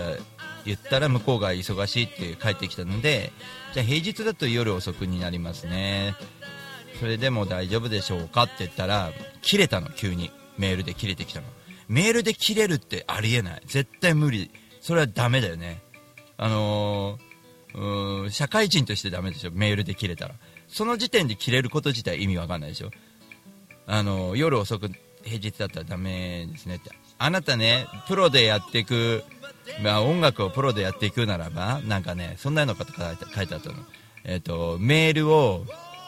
[0.66, 3.32] 言ったら向こうが忙しいって帰ってきたので
[3.74, 6.14] じゃあ平日だと夜遅くになりますね。
[7.00, 10.32] それでも大丈夫でしょうかって言ったら切れたの急に。
[10.58, 11.48] メールで切れてきたの。
[11.90, 13.62] メールで切れるってありえない。
[13.66, 14.52] 絶対無理。
[14.82, 15.82] それはダメだよね。
[16.38, 19.52] あのー社会人としてダメでしょ。
[19.52, 20.36] メールで切れたら。
[20.70, 22.92] その時点で切れること自体意味わかんないでしょ。
[23.86, 24.90] あのー夜遅く
[25.24, 26.92] 平日だったらダメですねって。
[27.18, 29.24] あなたねプロでやっていく
[29.82, 33.02] まあ、音楽をプロでやっていくならばなんかねそんなのかと書
[33.42, 33.76] いてあったの、
[34.24, 35.66] えっとメールを、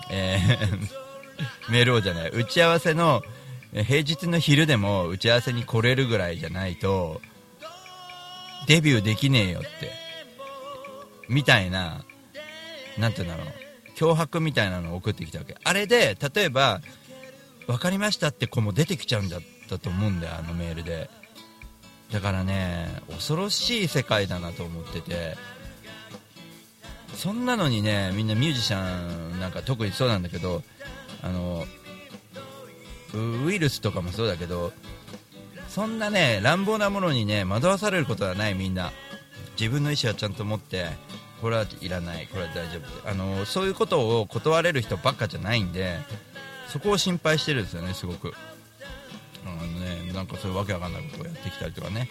[0.10, 1.08] えー
[1.70, 3.24] メールをじゃない打ち合わせの
[3.72, 7.22] 平日の昼でも打ち合わせに来れるぐらいじゃないと
[8.68, 9.92] デビューできねえよって
[11.30, 12.04] みたいな
[12.98, 13.48] なんていうんだろう
[13.96, 15.56] 脅迫みたいなのを送ってきたわけ。
[15.64, 16.82] あれで例えば
[17.66, 21.10] 分かりましたって子も出てきちゃうんだったと思うんだよあのメールで。
[22.12, 25.36] だからね恐ろしい世界だなと思ってて
[27.14, 30.64] そんなのにねみんなミュージシャンなんか特にそうなんだけど
[31.22, 31.66] あの
[33.46, 34.72] ウイルスとかもそうだけど
[35.70, 38.92] そんなね乱暴なものにね惑わされることはないみんな。
[39.60, 40.86] 自分の意思はちゃんと持って
[41.42, 45.98] これはいらないこれは大丈夫あのそういうことを断れる人ばっかじゃないんで
[46.68, 48.34] そこを心配してるんですよねすごく。
[49.46, 52.10] あのねなんかそういうわけわかんないことをやってきたりとかね。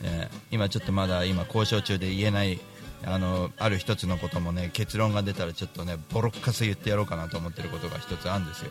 [0.00, 2.58] ね今ちょっとまだ今交渉中で言えない
[3.04, 8.70] あのある一つのこともね結論が出たらちょっとねボロッカス言ってやろうかなと思ってることが一つあるんですよ。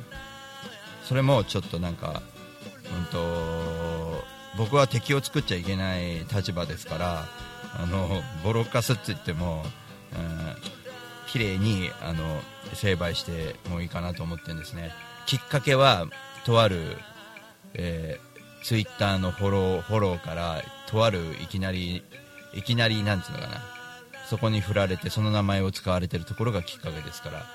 [1.04, 2.22] それもちょっとなんか
[2.98, 4.24] うんと
[4.58, 7.26] 僕は敵を作っちゃいけない立場ですから
[7.78, 8.08] あの
[8.44, 9.64] ボロッカスって言っても、
[10.14, 10.56] うん、
[11.28, 12.42] 綺麗にあの
[12.74, 14.92] 成敗してもいいかなと思ってるんですね。
[15.26, 16.08] きっかけは
[16.46, 16.98] とある、
[17.74, 22.04] えー、ツイッターのフォローフォローからとあるいきなり
[22.54, 23.79] いきなりなんつうのかな。
[24.30, 27.46] そこに振られてその名前を使われてるところがきっかけですから。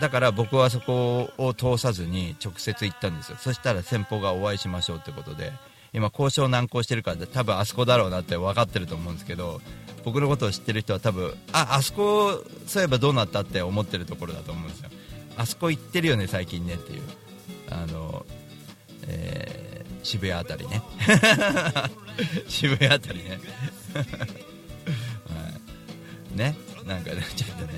[0.00, 3.38] だから僕はそこを通さずに直接行ったんですよ。
[3.38, 5.52] そしたら先方がお会いしましょうってことで。
[5.94, 9.60] 今交渉難航してるから多分あそこだろうなって分かってると思うんですけど。
[10.04, 14.90] 僕のことを知ってる人は多分ああそこそういえばどうなったって思ってるところだと思うんですよ。
[15.36, 17.02] あそこ行ってるよね最近ねっていう。
[17.70, 18.26] あの、
[19.06, 19.72] えー
[20.02, 20.82] 渋谷あたりね。
[22.48, 23.40] 渋谷あたりね。
[26.34, 26.56] ね
[26.86, 27.72] なんかねちょっとね。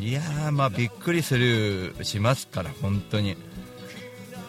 [0.00, 3.36] いやーまあびっくりするしますから本当に。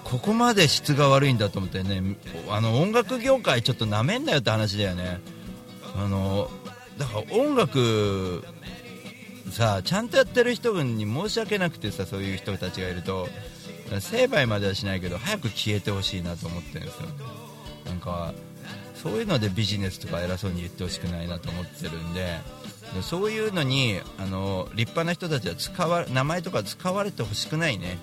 [0.04, 2.02] ここまで質が悪いんだと思ってね
[2.50, 5.20] あの音楽業界ちょっとなめんなよって話だよね。
[5.96, 6.50] あの
[6.98, 8.44] だから音楽
[9.52, 13.28] さあちゃんとやってる人に申し訳なくてさそういう人たちがいると
[14.00, 17.02] 成敗まではしないけど早く消えてほしいなと思ってるんですよ。
[17.86, 18.34] なんか
[18.96, 22.40] そういうのでビジネスとか偉そうに言ってほしくないなと思ってるんで
[23.02, 27.98] そういうのにあの立派な人たちは使わ名前とか使われてほしくないね。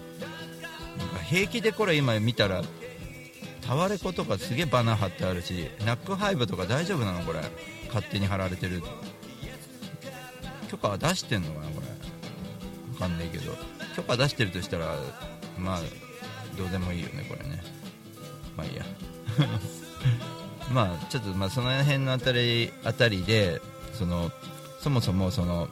[0.99, 2.63] なんか平気でこれ今見たら
[3.67, 7.41] タワレコとかすげえバナー貼ってあるしナックハイブとか大丈夫なのこれ。
[7.89, 8.83] 勝手に貼られてる。
[10.71, 11.87] 許可は出してんのかなこれ。
[12.95, 13.53] わかんないけど。
[13.95, 14.95] 許可出してるとしたら
[15.59, 15.81] まあ
[16.59, 17.63] どうでもいいよねこれね。
[18.57, 18.85] まあいいや。
[20.73, 23.61] まあちょっとまあその辺のあたりあたりで
[23.93, 24.31] その
[24.87, 25.67] そもそもその、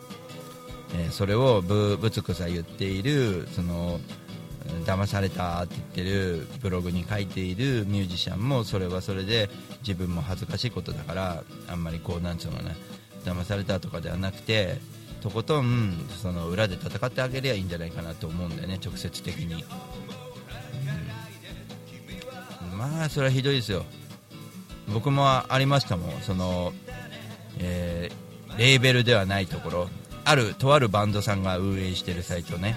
[0.93, 4.01] えーそれをぶぶつくさ言っているその
[4.85, 9.49] 騙されたって言ってるブログに書いているミュージシャンもそれはそれで
[9.87, 12.75] 自分も恥ずかしいことだからあんまりこうなんつうのね
[13.25, 14.79] 騙されたとかではなくて
[15.21, 19.65] とことんその裏で戦ってあげりゃいいんじゃないかなと思うんだよね直接的に、
[22.73, 22.79] うん。
[22.79, 23.85] まあそれはひどいですよ。
[24.93, 26.21] 僕もありましたもん。
[26.23, 26.73] その、
[27.61, 28.24] えー
[28.57, 29.89] レーベルではないところ
[30.25, 32.77] あるとあるバンドさんが運営してるサイトね。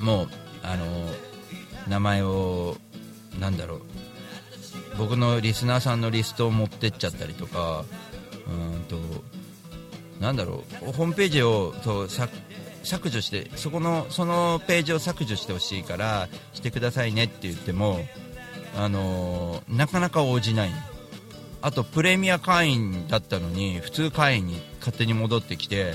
[0.00, 0.28] もう
[0.62, 0.84] あの
[1.88, 2.76] 名前を
[3.40, 3.82] なんだろう。
[4.98, 7.84] 僕のリスナーさんのリストを持ってっちゃったりとか
[8.46, 8.96] うんと
[10.20, 10.92] なんだろう。
[10.92, 18.00] ホームページをと削除してそこのそのページを削除してほしいからしてくださいねって言っても
[18.76, 20.70] あのなかなか応じない。
[21.66, 25.94] あとプレミア会員だったのに普通会員に勝手に戻ってきて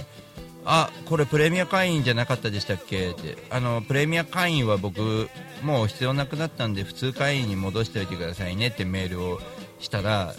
[0.66, 3.12] あこれプレミア会員じゃなかったでしたっけ？
[3.12, 5.30] ってあのプレミア会員は僕
[5.64, 9.40] もう必要なくなったんで普通会員に戻しておいてくださいねってメールを
[9.80, 10.34] したら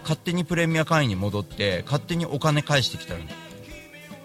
[0.00, 3.20] 勝手にプレミア会員に戻って勝手にお金返してきたの。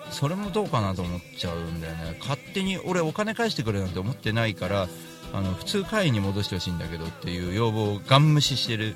[0.10, 2.18] それもどうかなと思っちゃうんだよね。
[2.22, 4.88] 勝手に俺お金返してくれなんて思ってないから
[5.34, 8.96] あの普通会員に戻してほしいんだけどっていう要望をガン無視してる。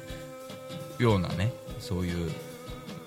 [0.99, 2.31] ようなねそういう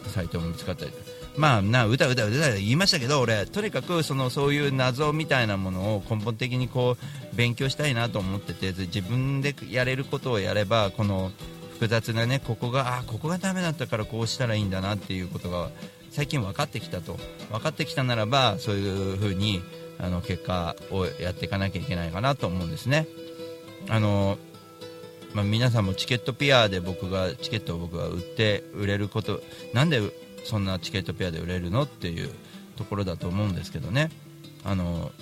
[0.08, 0.92] サイトも見つかったり
[1.36, 11.30] まあなうだうだうだうだ言いましたけど俺とにかくそのそういう謎みたいなものを根本的にこう勉強したいなと思ってて自分でやれることをやればこの
[11.74, 15.68] 複雑なねここがあここがダメだったからこうしたらいいんだなっていうことが
[16.10, 17.18] 最近分かってきたと。
[17.50, 19.62] 分かってきたならばそういう風に
[19.98, 23.06] あの結果をやっていかなきゃいけないかなと思うんですね。
[23.88, 24.38] あの
[25.36, 29.42] まあ、皆さんもチケットピアで僕がチケットを僕が売って売れること
[29.74, 30.00] なんで
[30.44, 32.30] そんなチケットピアで売れるのっていう
[32.76, 34.10] ところだと思うんですけどね。
[34.64, 35.12] あの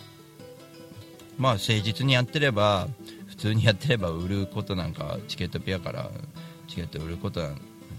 [1.37, 2.87] まあ誠実にやってれば
[3.27, 6.09] 普通にやってれば売ることなんかチケットピアから
[6.69, 7.57] チケット売ることなん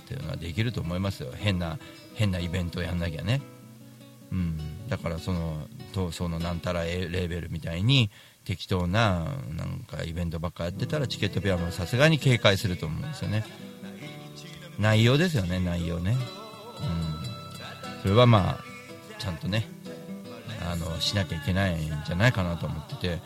[0.07, 1.34] ていうのはできると思いますよ。
[1.36, 1.78] 変な
[2.13, 3.41] 変なイベントをやんなきゃね。
[4.32, 4.57] うん。
[4.88, 8.09] だからそのとそのなんたらレーベルみたいに
[8.45, 13.43] 適当ななんかイベントばっかやってたらチケットペアもさすがに警戒すると思うんですよね。
[14.79, 16.17] 内容ですよね内容ね。
[16.81, 18.01] うん。
[18.01, 18.63] それはまあ
[19.19, 19.67] ちゃんとね
[20.71, 23.19] あのしなきゃいけないんじゃないかなと思ってて。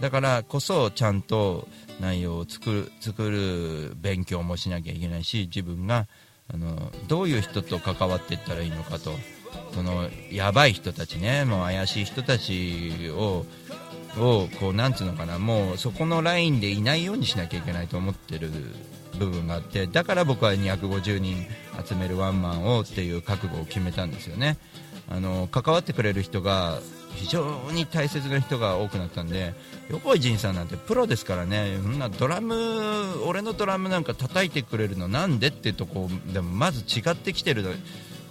[0.00, 1.66] だからこそちゃんと
[2.00, 6.06] 内容を作る作る勉強もしなきゃいけないし自分が
[6.52, 9.12] あのどういう人と関わっていったらいいのかと。
[9.72, 13.46] そのやばい人たちねもう怪しい人たちを
[14.18, 18.50] をこうなんつうのかなもうそこのラインでいないようにしなきゃいけないと思ってる
[19.18, 21.46] 部分があってだから僕は250人
[21.86, 24.58] 集めるワンマンをっていう覚悟を決めたんですよね。
[25.08, 26.80] あの関わってくれる人が
[27.14, 29.54] 非常に大切な人が多くなったんで
[29.88, 31.78] 横井仁さんなんてプロですからね。
[31.80, 37.64] そんなドラム俺のドラムなんか叩いてくれるのなんでってとこでもまず違ってきてる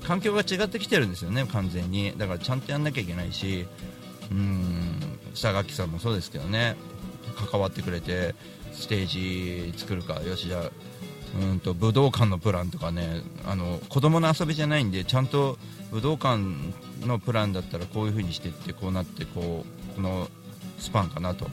[0.03, 2.13] 環境が違ってきてるんですよね完全に。
[2.17, 3.65] だからちゃんとやんなきゃいけないし。
[4.31, 5.14] うん。
[5.36, 6.75] 下垣さんもそうですけどね
[7.51, 8.33] 関わってくれて
[8.73, 10.71] ステージ作るかよしじゃあ
[11.39, 15.57] うんと武道館のプランとかねあの子供の遊びじゃないんでちゃんと
[15.91, 16.41] 武道館
[17.05, 20.27] のプランだったらこういう風にしてってこうなってこうこの
[20.79, 21.47] スパンかなと。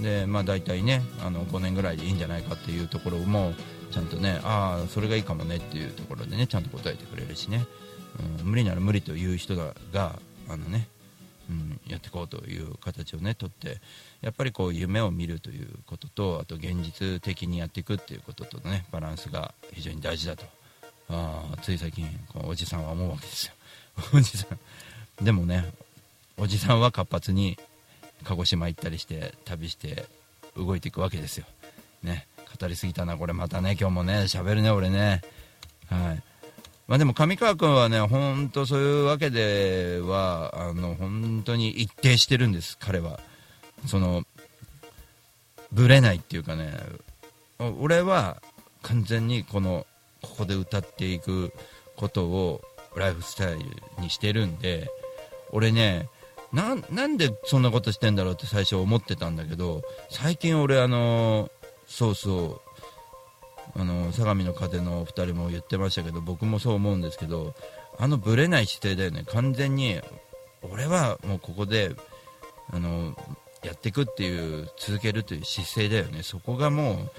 [0.00, 3.52] でまあ大体ねあの5年ぐらいでいいんじゃないかっていうところも
[3.90, 7.66] ちゃんとねああそれがいいかもねっていうところでねちゃんと答えてくれるしね、
[8.40, 10.88] うん、無理なら無理という人ががあのね
[11.52, 13.78] うん、やっていこうという形をね取って
[14.22, 20.44] やっぱりこう夢を見るということとあと現実的にやっていくっていうこととのねバランスが非常に大事だと。
[21.10, 23.52] あつい最近このおじさんは思うわけですよ。
[24.14, 24.46] おじさ
[25.20, 25.24] ん。
[25.24, 25.72] でもね
[26.38, 27.58] おじさんは活発に
[28.24, 30.06] 鹿児島行ったりして旅して
[30.56, 31.46] 動いていくわけですよ。
[32.02, 32.26] ね。
[32.58, 35.22] 語りすぎたなこれまたね今日もね喋るね俺ね。
[35.88, 36.22] はい。
[36.88, 43.20] まあ、でも上川君はね、本当そういうわけでは、あの本当に一定してるんです、彼は。
[43.86, 44.24] その
[45.72, 46.72] ぶれないっていうかね、
[47.80, 48.42] 俺は
[48.82, 49.86] 完全にこの
[50.20, 51.52] ここで歌っていく
[51.96, 52.62] ことを
[52.94, 53.60] ライフスタイル
[53.98, 54.90] にしてるんで、
[55.50, 56.08] 俺ね、
[56.52, 61.50] なんでそんなことしてんだろうって最初思ってたんだけど、最近俺、あの
[61.86, 62.71] そうそう、
[63.74, 67.54] あの相模の風のお二人も言ってましたけど僕もそう思うんですけど
[67.98, 69.24] あのぶれない姿勢だよね。
[69.26, 70.00] 完全に
[70.62, 71.94] 俺はもうここで
[72.70, 73.16] あの
[73.62, 76.22] やっていくっていう続けるという姿勢だよね。
[76.22, 77.10] そこがもう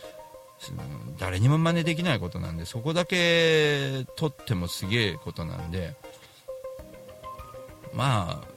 [1.19, 5.95] 誰にも真似できないことなんでそこだけ取ってもすげえことなんで
[7.93, 8.53] まあ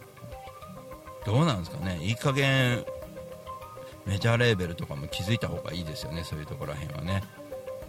[1.24, 1.98] どうなんですかね。
[2.02, 2.84] いい加減
[4.06, 6.22] メジャーレーベルとかも気づいた方がいいですよね。
[6.22, 7.24] そういうところらへんはね。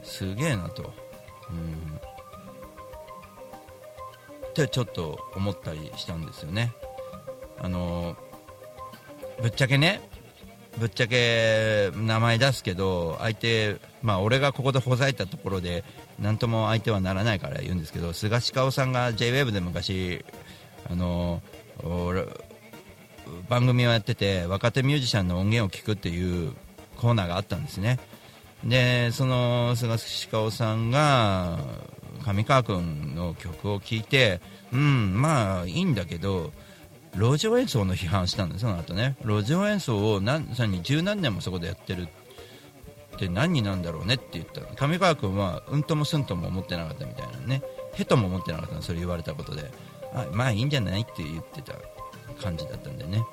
[0.08, 0.94] すげえなと。
[1.52, 1.98] うん。
[4.48, 6.74] ってちょっと思ったりしたんですよね。
[7.60, 8.16] あの
[9.42, 10.02] ぶっちゃけね。
[10.78, 15.84] ぶっちゃけ名前出すけど相手まあ俺がここでほざいたところで
[16.20, 20.24] 何とも相手はならないから言うんですけど菅氏香さんが JWAVE で昔
[20.90, 21.42] あの
[23.50, 26.54] 番組をやってて若手ミュージシャンの音源を聞くっていう
[26.96, 28.00] コーナーがあったんですね。
[28.64, 31.60] でその菅氏香さんが
[32.26, 34.42] 上川君の曲を聴いて
[34.74, 36.52] うんまあいいんだけど
[37.16, 39.18] 路上演奏の批判したんですその後ね。
[39.24, 42.08] 路上演奏を何に十何年もそこでやってるっ
[43.18, 47.64] て何になんだろうねって言った上川君はうんともすんとも思ってなかったみたいなね。
[47.94, 49.72] へとも思ってなかったのそれ言われたことで。
[50.14, 51.74] あまあいいんじゃないって言ってた
[52.42, 53.24] 感じだったんでね。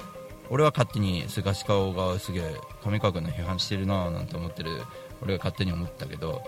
[0.51, 2.55] 俺は勝手に菅氏顔がすげえ
[2.85, 4.83] 上川君の批判してるなぁなんて思ってる
[5.25, 6.43] 俺が勝手に思ったけど。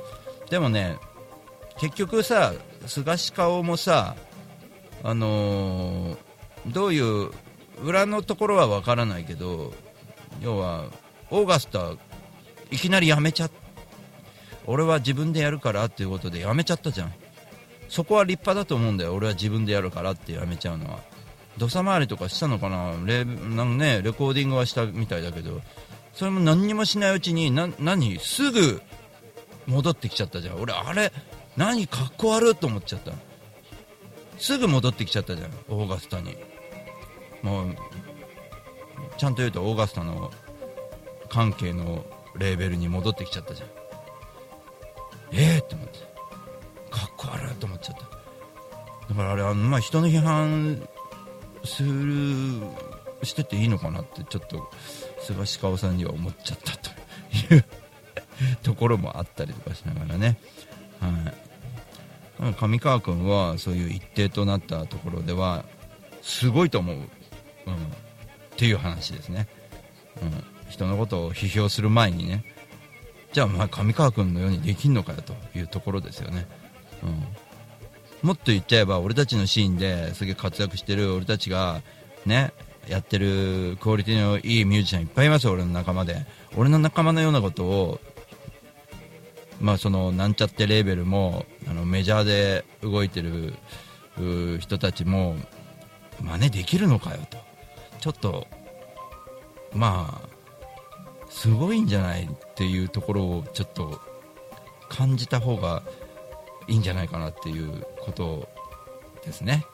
[0.51, 0.97] でもね
[1.79, 2.55] 結局さ
[2.87, 4.17] 菅氏顔もさ
[5.03, 6.17] あのー
[6.69, 7.31] どういう
[7.85, 9.73] 裏のところは分からないけど
[10.41, 10.87] 要は
[11.31, 11.93] オーガスタ
[12.73, 13.51] いきなり辞めちゃっ
[14.67, 17.13] 俺は自分でやるからっていうことで辞めちゃったじゃん。
[17.89, 19.15] そこは立派だと思うんだよ。
[19.15, 20.99] 俺は自分でやるからって辞めちゃうのは。
[21.57, 22.95] 土佐回りとかしたのかな。
[23.05, 25.61] レなんねレコーディングはしたみたいだけど。
[26.17, 28.19] それも何にもしないうちにな何？
[28.19, 28.81] すぐ
[29.67, 30.61] 戻ってきちゃったじゃん。
[30.61, 31.13] 俺あれ
[31.57, 33.13] 何かっこ悪いと思っちゃった
[34.39, 36.37] すぐ戻ってきちゃったじゃんオーガスタに。
[37.43, 37.77] もう
[39.19, 40.33] ちゃんと言うとオーガスタの
[41.29, 43.69] 関係のレーベルに戻ってきちゃったじゃん。
[45.33, 45.99] ええー、って思って。
[46.91, 48.03] かっこ悪いと思っちゃった。
[49.11, 50.89] だからあれあの、まあ、人の批判
[51.63, 52.63] する
[53.23, 54.71] してていいのかなってちょっと
[55.27, 56.91] 菅氏顔さんには思っちゃったと
[57.55, 57.65] いう
[58.63, 60.39] ところもあったりとかしながらね、
[62.39, 65.65] はい、上川君はそういう一定となったところでは
[66.23, 67.07] すごいと思う、うん、っ
[68.57, 69.49] ていう話ですね、
[70.23, 72.45] うん、人のことを批評する前にね。
[73.33, 76.47] じゃあまあ上川君のようにできんのかよというところですよね、
[78.23, 81.83] うん、もっと言っちゃえば俺たちのシーンですげえ活躍してる俺たちが
[82.25, 82.53] ね
[82.89, 86.25] やってるクオリティのいいミュージシャンいっぱいいます俺の仲間で。
[86.57, 88.01] 俺の仲間のようなことを
[89.61, 93.55] まあそのなんちゃってレーベルもあのメジャーで動いてる
[94.61, 95.37] 人たちも
[96.21, 97.39] 真似できるのかよと。
[98.01, 98.47] ちょっと
[99.75, 100.37] まあ
[101.29, 104.01] すごいんじゃないっていうところをちょっと
[104.89, 105.83] 感じた方が
[106.69, 108.49] いいんじゃないかなっていうこと
[109.25, 109.67] ですね。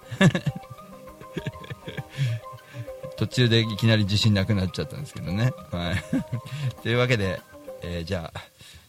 [3.22, 5.96] 途中でいきなり自信なくなっちゃったんですけどね、はい、
[6.82, 7.40] というわけで、
[7.80, 8.40] えー、じゃあ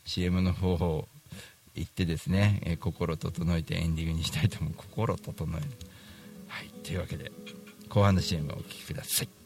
[0.06, 1.08] CM の方法
[1.76, 4.74] 行ってですね、えー、心整えてエンディングにしたいと思う。
[4.74, 5.68] 心整える。
[6.48, 6.70] はい。
[6.84, 7.32] というわけで
[7.90, 9.43] 後半の CM をお聴きください。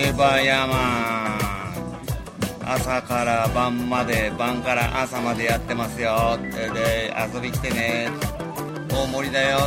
[0.00, 6.38] イレゲバヤマン朝から晩まで晩から朝までやってますよ。
[6.50, 8.08] で遊び来てね。
[8.88, 9.58] 大盛りだよ。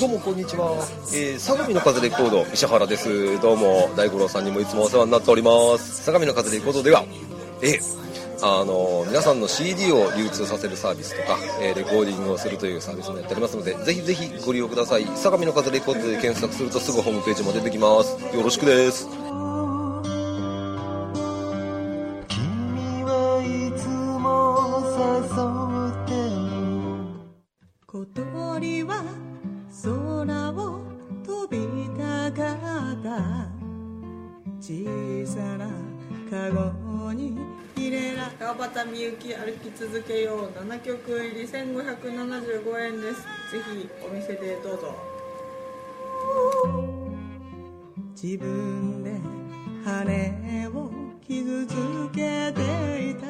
[0.00, 3.40] どうもこんにちは、えー、相模の風レコード石原です。
[3.40, 6.02] どうも大五郎さんにもいつもお世話になっております。
[6.04, 7.04] 相模の風レコードでは
[7.62, 7.98] えー
[8.40, 15.06] あの皆さんの CD を流通させるサービスとか、えーレコーディングをするというサービスもやっておりますのでぜひぜひご利用ください。
[15.16, 18.16] 相模の風レコードで検索するとすぐホームページも出てきます。
[18.36, 19.08] よろしくです。
[37.08, 37.32] ゴに
[37.74, 40.58] 入れら川端みゆき歩き続けよう。
[40.58, 43.22] 7曲入り1575円です。
[43.50, 44.94] ぜひお店でどうぞ。
[48.20, 49.18] 自分で
[49.84, 50.90] 羽を
[51.26, 51.74] 傷つ
[52.14, 53.26] けていた。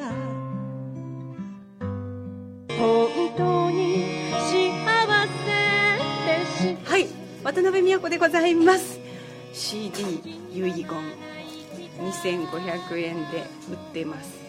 [2.77, 4.03] 本当に
[4.33, 5.39] 幸せ
[6.25, 7.07] でしはい
[7.43, 8.99] 渡辺美代子でございます。
[9.53, 10.03] CD
[10.51, 11.28] 遺言
[11.99, 13.39] 2500円で
[13.69, 14.39] 売ってます。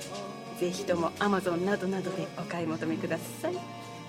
[0.59, 3.55] ぜひとも Amazon などなどでお買い求めください。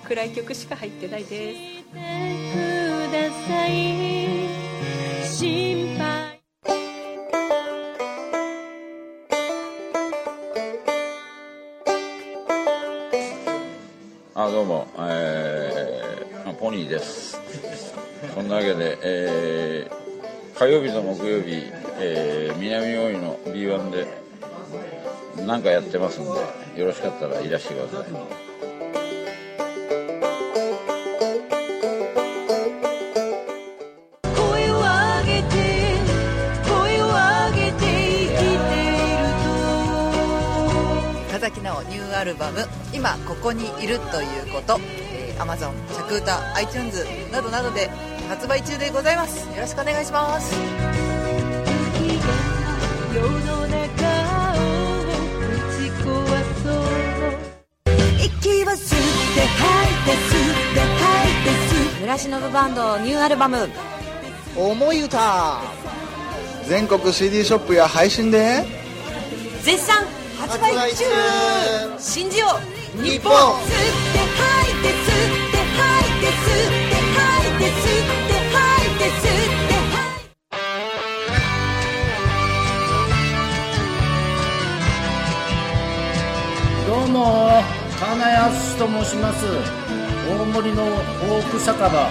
[0.03, 1.83] 暗い曲しか入ってないです。
[1.91, 1.95] く
[3.11, 3.71] ださい。
[5.27, 6.41] 心配。
[14.33, 17.39] あどうも、えーまあポニーです。
[18.33, 20.01] そんなわけで、えー
[20.57, 21.71] 火曜日と木曜日、
[22.03, 24.07] えー南大井の B1 で
[25.45, 26.29] 何かやってますんで
[26.79, 28.11] よろしかったらいらしてください
[34.35, 35.55] 声を上げて
[36.67, 39.19] 声を上げて生きている
[41.29, 44.79] 岡崎直ニューアルバム「今ここにいるということ」
[45.13, 47.89] えー、Amazon 着歌 iTunes などなどで
[48.29, 49.47] 発売中でございます。
[49.49, 51.10] よろしくお願いします。
[62.01, 63.69] 村忍バンドニューアルバム
[64.55, 65.61] 「思い歌」
[66.67, 68.65] 全国 CD ショップや配信で。
[69.61, 70.05] 絶賛
[70.39, 71.03] 発売中。
[71.99, 72.47] 信じよ
[72.97, 73.33] う日本。
[73.33, 73.71] 吸っ
[74.13, 76.80] て吐いて吸って吐いて吸って
[88.81, 89.45] と申します。
[90.27, 92.09] 大森のオーク酒場。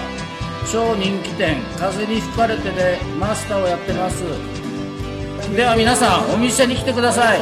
[0.71, 1.57] 超人気店。
[1.77, 4.23] 風に吹かれてでマスターをやってます。
[5.57, 7.41] では皆さんお店に来てください。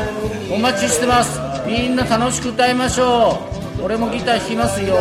[0.51, 1.39] お待ちしてます。
[1.67, 3.39] みんな楽しく歌いましょ
[3.79, 3.83] う。
[3.85, 4.97] 俺もギター弾きますよ。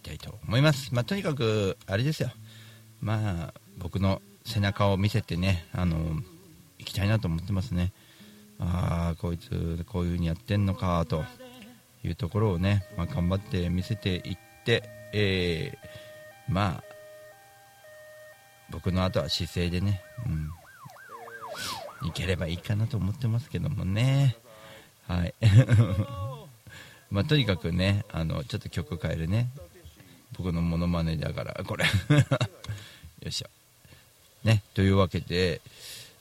[0.00, 0.94] たいと思います。
[0.94, 2.30] まあ、とにかく、あれですよ。
[3.00, 5.96] まあ、僕の背中を見せてね、あの、
[6.78, 7.92] 行きたいなと思ってますね。
[8.58, 11.24] ああ、こいつ、こういう風にやってんのか、と
[12.04, 16.84] いうところをね、まあ、頑張って見せていって、えーまあ、
[18.70, 24.36] 僕の後は姿勢でね、うん、いければいいかなと思ってますけどもね。
[25.06, 25.34] はい。
[27.10, 29.50] まあ、とにかくね、あの、ちょっと曲変えるね。
[30.42, 31.84] 僕のモノマネだから、これ。
[33.20, 33.48] よいしょ。
[34.42, 35.60] ね、というわけで、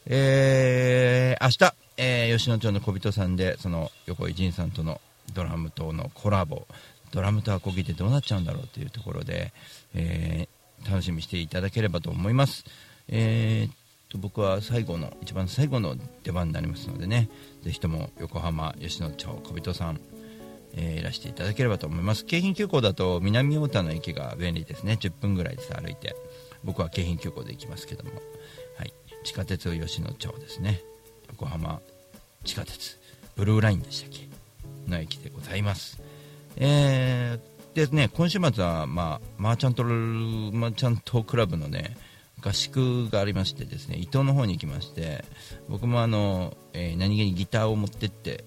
[0.06, 5.00] えー、明日、えー吉野町の小人さんで、その、横井仁さんとの
[5.34, 6.68] ドラムとのコラボ、
[7.12, 9.54] ドラムとアコギってどうなっちゃうんだろうっていうところで、
[9.94, 10.60] えー
[10.90, 12.64] 楽しみにしていただければと思います。
[13.10, 13.74] えーっ
[14.08, 17.30] と、僕は最後の、一番最後の出番になりますのでね、
[17.64, 20.00] ぜひとも横浜吉野町小人さん、
[20.76, 22.26] えーいらしていただければと思います。
[22.26, 24.98] 京浜急行だと南太田の駅が便利ですね。
[25.00, 25.74] 10分ぐらいです。
[25.74, 26.16] 歩いて。
[26.64, 28.12] 僕は京浜急行で行きますけども、
[28.78, 28.94] はい、
[29.24, 30.82] 地下鉄吉野町ですね。
[31.30, 31.80] 横浜
[32.44, 32.98] 地下鉄。
[33.36, 34.28] ブルーラインでしたっけ
[34.90, 36.02] の駅でございます。
[36.58, 41.96] えー、でね今週末は、まあ、マーチャントルマーチャントクラブのね
[42.42, 45.24] 合宿がありましてですね伊東の方に行きまして
[45.70, 48.44] 僕もあの、えー何気にギターを持ってって、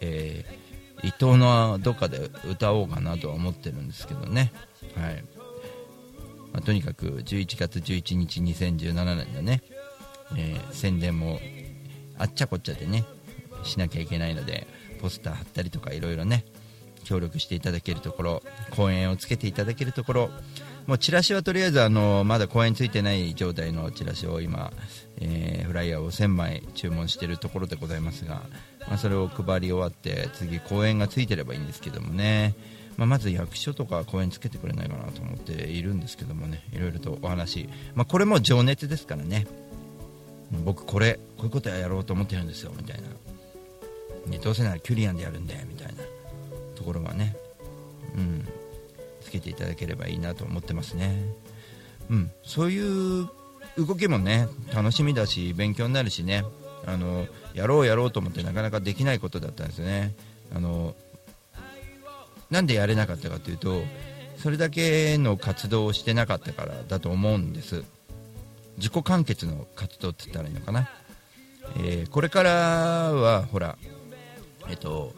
[0.00, 0.67] えー
[1.02, 4.52] 伊東のどっかで歌おうかなとは思ってるんですけどね、
[4.96, 5.24] はい。
[6.52, 9.62] まあとにかく11月11日2017年のね、
[10.36, 11.40] えー宣伝も
[12.18, 13.04] あっちゃこっちゃでね
[13.62, 14.66] しなきゃいけないので
[15.00, 16.44] ポスター貼ったりとかいろいろね
[17.04, 18.42] 協力していただけるところ
[18.76, 20.30] 公演をつけていただけるところ
[20.88, 24.72] もうチラシはとりあえずあのまだ公演ついてない状態のチラシを今、
[25.20, 28.40] えーフライヤーを1000枚注文しているところでございますが、
[28.88, 32.54] まあ、それを配り終わって次公演がついてればいいんですけどもね、
[32.96, 36.62] まあ、まず役所とか公演つけてくれないかなと思っているんですけどもね。
[36.72, 39.46] いろいろとお話、まあ、これも情熱ですからね。
[40.64, 42.72] 僕これこういうことやろうと思ってるんですよ。
[42.74, 43.08] みたいな。
[44.30, 46.02] ね、どうせならキュリアンでやるんだよみたいな
[46.74, 47.36] ところはね、
[48.16, 48.48] うん、
[49.28, 51.22] つけていただければいいなと思ってますね、
[52.10, 53.28] うん、そういう
[53.76, 56.44] 動きもね楽しみだし勉強になるしね。
[56.86, 60.14] あのやろうやろうと思ってなかなかできないことだったんですよね。
[60.54, 60.94] あの
[62.50, 63.82] なんでやれなかったかというと
[64.38, 67.84] それだけの活動をしてなかったからだと思うんです。
[68.78, 70.88] 自己完結の活動って言ったらいいのかな、
[71.78, 73.76] えーこれからはほら
[74.70, 75.12] えっと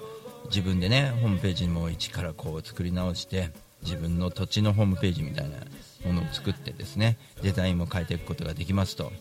[0.47, 3.51] 自分でねホームページも一からこう作り直して
[3.83, 5.57] 自分の土地のホームページみたいな
[6.05, 9.12] ものを作ってですねデザインも変えていくことができますと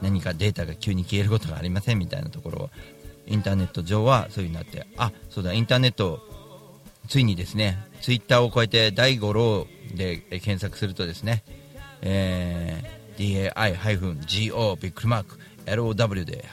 [0.00, 2.70] 何かデータが急に消えることがありませんみたいなところを
[3.26, 6.20] インターネット上はそういうになってあそうだインターネット
[7.08, 11.44] ついにですねツイッターを超えて第5ローで検索するとですね、
[12.02, 16.44] えー DAI-GO ビッグマーク LOW で、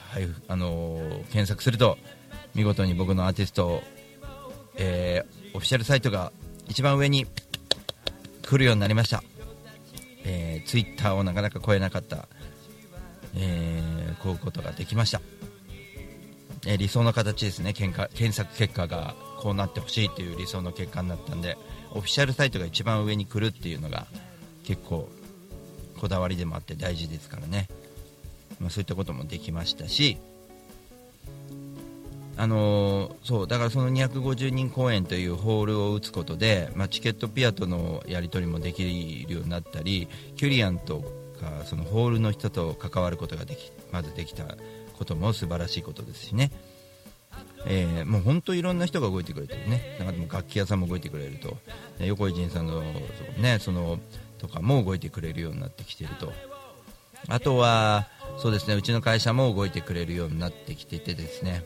[0.48, 1.98] あのー検索すると
[2.54, 3.82] 見事に僕のアーティスト、
[4.76, 6.32] えーオフィシャルサイトが
[6.70, 7.26] 一番上に
[8.44, 9.22] 来るようになりました、
[10.24, 12.28] えー、ツイッターをなかなか超えなかった、
[13.36, 13.90] えー
[14.24, 15.22] こうことができました、
[16.66, 17.74] えー理想の形ですね。
[17.74, 21.58] 検検索結果がこうなってほしいという理想の結果になったんで
[21.92, 24.08] オフィシャルサイトが一番上に来るっていうのが
[24.64, 25.10] 結構
[25.98, 27.68] こだわりでもあって大事ですからね、
[28.60, 30.18] まあ、そういったこともできましたし
[32.40, 41.02] あのそうだからその250人公演というホールを打つことで、まあ、チケットピアとのやり取りもできるようになったりキュリアンと
[41.42, 44.56] かそのホールの人と関わることができまずできた
[44.98, 46.52] ことも素晴らしいことですしね、
[47.66, 49.98] えーもう本当いろんな人が動いてくれてるね。
[50.00, 51.58] なんかでも楽器屋さんも動いてくれると。
[52.00, 52.82] 横井仁さんの
[53.38, 54.00] ねその
[54.38, 56.32] とかも動いてくれるようになってきてると。
[57.28, 61.64] あとはそうですねうちの会社も動いてくれるようになってきていてですね、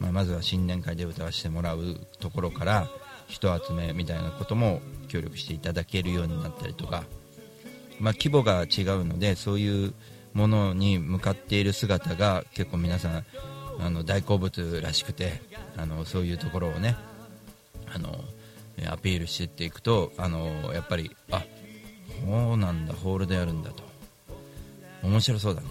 [0.00, 2.88] まあ、まずは新年会で歌わせてもらうところから
[3.26, 7.04] 人集めみたいなことも協力していただけるようになったりとか、
[8.00, 9.94] まあ、規模が違うのでそういう
[10.34, 13.24] ものに向かっている姿が結構皆さん
[13.80, 15.40] あの大好物らしくて
[15.76, 16.96] あのそういうところをね
[17.92, 18.24] あの
[18.90, 21.42] アピールしていっていくとあのやっぱりあ
[22.26, 23.82] そうなんだホールでやるんだと
[25.02, 25.68] 面白そうだね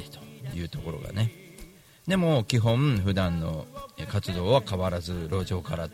[0.52, 1.47] というところがね
[2.08, 3.66] でも基本普段の
[4.10, 5.90] 活動は変わらず路上から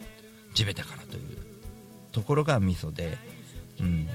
[0.54, 1.38] 地べたからという
[2.12, 3.18] ところがミソで、
[3.80, 4.08] うん、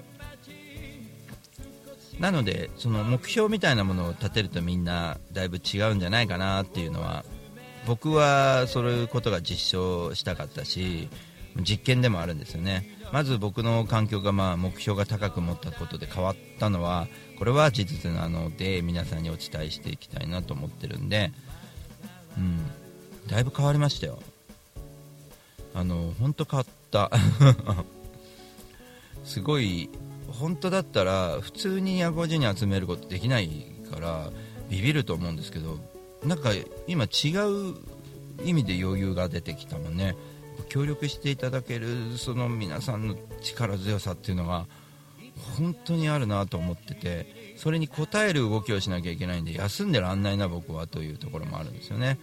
[2.21, 7.25] なのでその目標みたいなものを立てるとみんなだいぶ違うんじゃないかなっていうのは
[7.87, 11.09] 僕はそういうことが実証したかったし
[11.57, 12.97] 実験でもあるんですよね。
[13.11, 21.33] まず僕の環境がまあ目標が高く持ったことで変わったのはこれは事実なので皆さんにお伝えしていきたいなと思ってるんで、
[22.37, 22.59] うん、
[23.27, 24.19] だいぶ変わりましたよ。
[25.75, 27.11] あの本当変わった。
[29.25, 29.89] すごい
[30.29, 34.31] 本当だったら普通に250人集めることできないから
[34.71, 35.79] ビビると思うんですけど
[36.25, 36.51] なんか
[36.87, 37.09] 今違
[37.73, 37.77] う
[38.45, 40.17] 意味で余裕が出てきたもんね。
[40.69, 44.67] 協力していただけるその皆さんの力強さっていうのが
[45.57, 52.19] 本当にあるなと思っててそれに応える動きをしなきゃいけないんで休んでらんないな僕はというところもあるんですよね。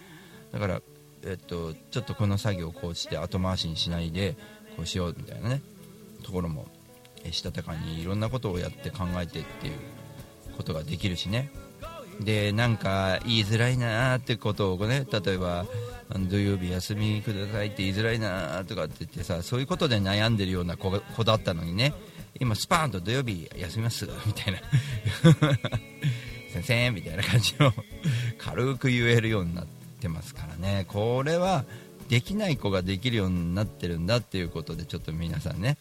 [0.50, 0.80] だから、
[1.24, 4.34] えっと、ちょっとこの作業をこうして後回しにしないで
[4.76, 5.60] こうしようみたいなね
[6.24, 6.66] ところも
[7.30, 9.74] したたかにいろんなことをやって考えてっていう
[10.56, 11.50] ことができるしね。
[12.18, 15.66] でなんか言いづらいなーってことをね例えば
[16.30, 20.90] 土曜日休みくださいって言いづらいなーとかって言ってさそういうことで悩んでるような子
[21.24, 21.92] だったのにね。
[22.40, 24.60] 今スパーンと土曜日休みますみたいな。
[26.52, 27.72] 先生みたいな感じの
[28.38, 29.66] 軽く言えるようになっ
[30.00, 30.86] てますからね。
[30.88, 31.64] これは
[32.08, 35.76] できない子ができるようになってるんだっていうことでちょっと皆さんね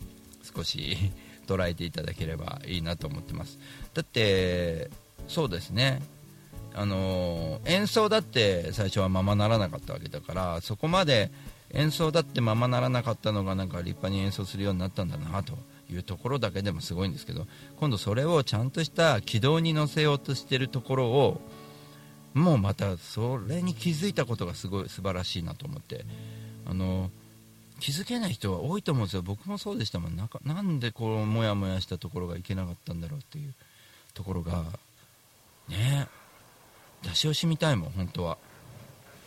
[0.55, 0.97] 少し
[1.47, 3.57] 捉えていただければいいなと思ってます。
[3.93, 4.89] だって
[5.27, 6.01] そうですね。
[6.77, 11.31] あの演奏だって最初はままならなかったわけだからそこまで
[11.71, 15.57] 演奏だってままならなかったのがなんか立派に演奏するようになったんだなと。
[15.91, 17.47] いうところだけでもすごいんですけど
[17.79, 21.41] 今度それをちゃんとした軌道に乗せようとしてるところを
[22.33, 26.05] もうまたそれに気づいたことがすごい素晴らしいなと思って。
[26.67, 27.11] あの
[27.79, 29.21] 気づけない人は多いと思うんですよ。
[29.21, 30.15] 僕もそうでしたもん。
[30.15, 33.53] なんかなんでこうモヤモヤしたところがいけなかったんだろうっていう。
[34.15, 34.63] ところが
[35.67, 36.07] ね
[37.03, 38.37] 出し惜しみたいもん本当は。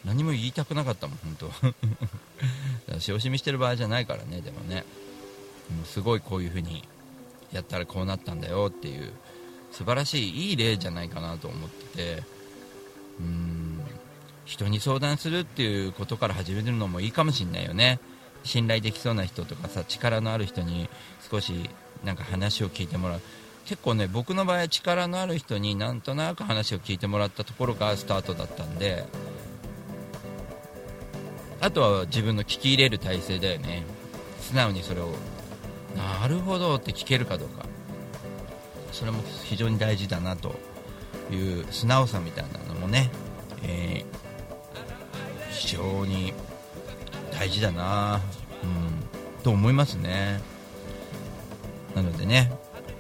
[0.05, 1.75] 何も言いたくなかったもん本当は。
[2.89, 4.85] 出し惜しみしてる場合じゃないからねでもね。
[5.85, 6.83] すごいこういう風に
[7.53, 9.13] やったらこうなったんだよっていう
[9.73, 12.23] 素晴らしいいい例じゃないかなと思ってて
[13.21, 13.81] うーん
[14.45, 18.01] 人に相談するっていうことから始めるのもいいかもしれないよね。
[18.45, 20.89] 信頼できそうな人とかさ力のある人に
[21.31, 21.69] 少し
[22.03, 23.21] なんか話を聞いてもらう。
[23.67, 29.05] 結構ね僕の場合は力のある人になんとなく話を聞いてもらったところがスタートだったんで
[31.61, 33.85] あとは自分の聞き入れる体制だよね。
[34.41, 35.13] 素直にそれを
[35.97, 37.67] なるほどって聞けるかどうか。
[38.93, 40.55] それも非常に大事だなと
[41.31, 43.11] いう素直さみたいなのもね、
[43.63, 44.19] えー
[45.51, 46.33] 非常に
[47.33, 48.21] 大事だな、
[48.63, 50.41] うん、と思いますね。
[51.95, 52.53] なのでね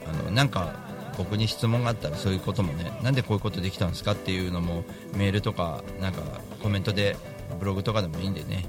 [0.07, 0.74] あのなんか
[1.16, 4.84] 僕に質問があったらそういうこともねなんでこういうことできたんですかっていうのも
[5.14, 6.22] メールとかなんか
[6.62, 7.16] コメントで
[7.61, 8.66] ブログとかでもいいんでね、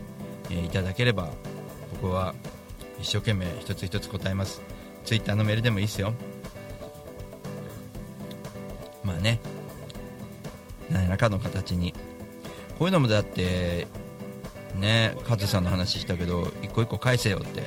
[0.49, 1.29] えーいただければ
[1.93, 2.35] 僕は
[3.01, 4.61] 一生懸命一つ一つ答えます。
[5.05, 6.13] ツイッターのメールでもいいですよ。
[9.03, 9.39] まあね。
[10.89, 11.93] 何らかの形に。
[12.77, 13.87] こういうのもだって
[14.75, 17.61] ねカズさんの話したけど一個一個返せよって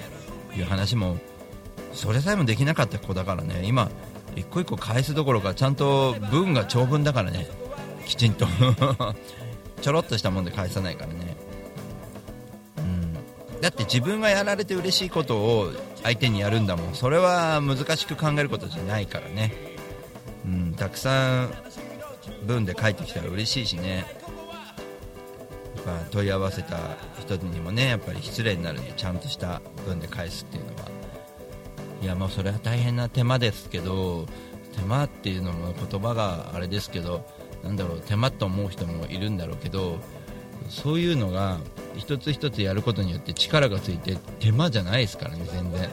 [0.59, 1.19] いう話も
[1.93, 3.63] それさえもできなかった子だからね。
[3.65, 3.91] 今
[4.35, 7.47] 一個一個返すどころかちゃんと文が長文だからね。
[8.07, 8.47] きちんと。
[9.81, 11.37] ちょろっとしたもんで返さないからね。
[13.63, 15.71] だって自分がやられて嬉しいことを
[16.03, 16.95] 相手にやるんだもん。
[16.97, 19.55] それは難しく考えることじゃないからね。
[20.45, 21.55] うんたくさん
[22.45, 24.05] 文で書いてきたら嬉しいしね。
[25.77, 30.89] やっぱ問い合わせた人にもねやっぱり失礼になるんでちゃんとした文で返すっていうのは。
[32.03, 34.27] いやもうそれは大変な手間ですけど
[34.75, 37.25] 手間っていうのも言葉があれですけど
[37.63, 40.01] なんだろう手間と思う人もいるんだろうけど
[40.69, 41.59] そういうのが
[41.97, 45.91] 一つ一つやることによって力がついて手間じゃないですからね全然。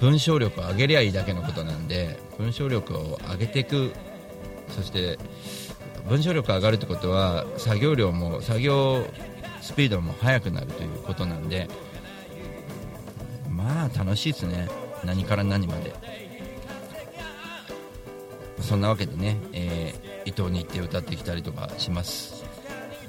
[0.00, 3.92] 文章力を上げりゃいいだけのことなんで文章力を上げていく。
[4.68, 5.18] そして
[6.08, 9.06] 文章力が上がるってことは作業量も作業
[9.60, 11.68] スピードも速くなるということなんで
[13.48, 14.68] まあ楽しいですね。
[15.04, 15.94] 何から何まで。
[18.60, 22.33] そんなわけでね、えー伊藤に行って歌ってきたりとかします。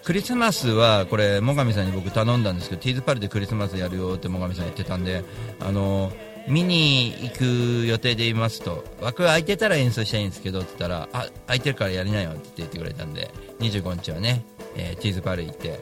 [0.05, 5.23] クリスマスはこれ最上さんに僕頼んだんですけどティーズパルでクリスマスやるよって最上さん言ってたんで
[5.59, 6.11] あの
[6.47, 8.83] 見に行く予定でいますと。
[9.01, 14.45] 枠空いてたら演奏したいんですけどって言ったらあ空いてるからやりなよって言ってくれたんで25日はね、
[14.75, 15.79] えーティーズパル行って。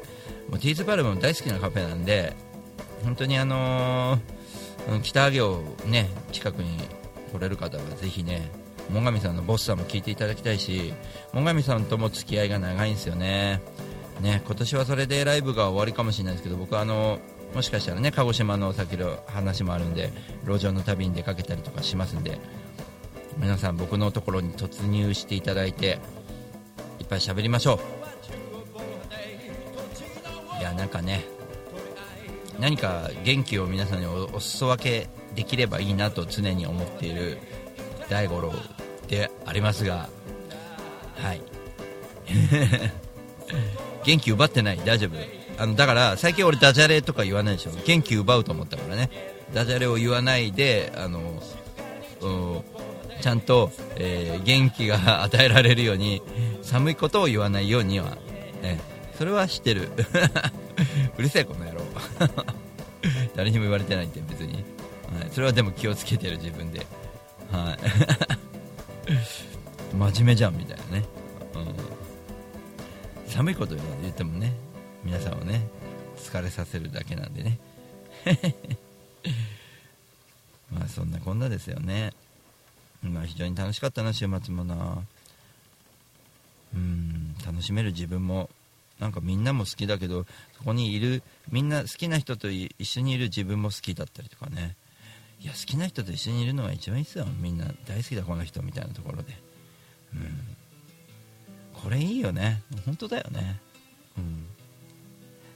[0.50, 2.34] もうティーズパルも大好きなカフェなんで
[3.04, 6.78] 本当にあのー北上をね近くに
[7.34, 8.50] 来れる方はぜひね
[8.92, 10.94] 最上さんのボスさんも聞いていただきたいし
[11.34, 13.62] 最上さんとも付き合いが長いんですよね。
[14.24, 17.20] ね今年はそれでライブが終わりかもしれないですけど僕はあの
[17.54, 20.12] もしかしたらね鹿児島の先の話もあるんで
[20.48, 22.40] 路上の旅に出かけたりとかしますんで
[23.38, 26.00] 皆さん僕のところに突入していただいて
[27.00, 27.80] いっぱい喋りましょう。
[30.60, 31.26] いやなんかね
[32.60, 37.38] 何か元気を皆さんにおお裾分けできればいいなと常に思っている
[38.10, 38.54] 大五郎
[39.08, 40.08] でありますが
[41.18, 41.42] はい。
[44.06, 44.80] 元気奪ってない。
[44.84, 45.18] 大丈夫。
[45.58, 47.72] あのだから最近俺ダジャレとか言わないでしょ。
[47.86, 49.10] 元気奪うと思ったからね。
[49.54, 51.42] ダジャレを言わないであの
[53.22, 56.22] ちゃんと、えー元気が 与えられるように
[56.62, 58.18] 寒いことを言わないようには、
[58.62, 58.80] ね、
[59.18, 59.90] それは知ってる。
[61.18, 61.82] うるせえこの野郎。
[63.36, 64.64] 誰にも言われてないって別に、はい、
[65.32, 66.86] それはでも気をつけてる自分で。
[67.52, 67.78] はい。
[69.96, 71.06] 真面目じゃんみたいなね、
[73.34, 74.54] 寒いこと言ってもね
[75.04, 75.68] 皆さんをね
[76.18, 77.58] 疲れさせるだけなんでね。
[80.72, 82.14] まあそんなこんなですよね。
[83.02, 85.04] まあ非常に楽しかったな週末もな。
[86.76, 88.52] うん楽しめる自分も
[89.00, 94.76] なんかみんなも好きだけどそこにいるみんな好きな人と一緒にいる自分も好きだったりとかね。
[95.42, 97.26] いや好きな人と一緒にいるのが一番いいですよ。
[97.26, 99.36] みんな大好きだこの人みたいなところで。
[100.14, 100.56] うん。
[101.84, 102.62] これいいよね。
[102.86, 103.60] 本当だよね。
[104.18, 104.46] うん。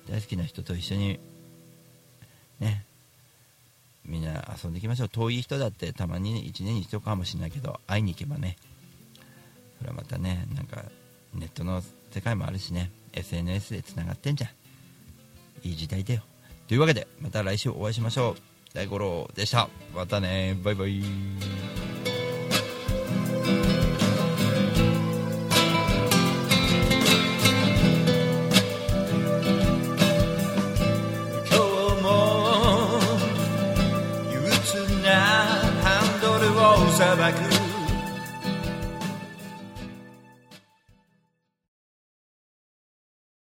[0.09, 1.19] 大好きな人と一緒に
[2.59, 2.83] ね。
[4.05, 5.09] みんな遊んでいきましょう。
[5.09, 8.57] 遠い人だってたまに1年に一度かもしれないけど会いに行けばね。
[9.79, 10.83] それはまたねなんか
[11.33, 12.91] ネットの世界もあるしね。
[13.13, 14.49] SNS でつながってんじゃん。
[15.67, 16.23] いい時代だよ。
[16.67, 18.35] というわけでまた来週お会いしましょう。
[18.73, 19.69] 大五郎でした。
[19.95, 20.57] またね。
[20.61, 21.86] バイバイ。
[36.99, 37.56] も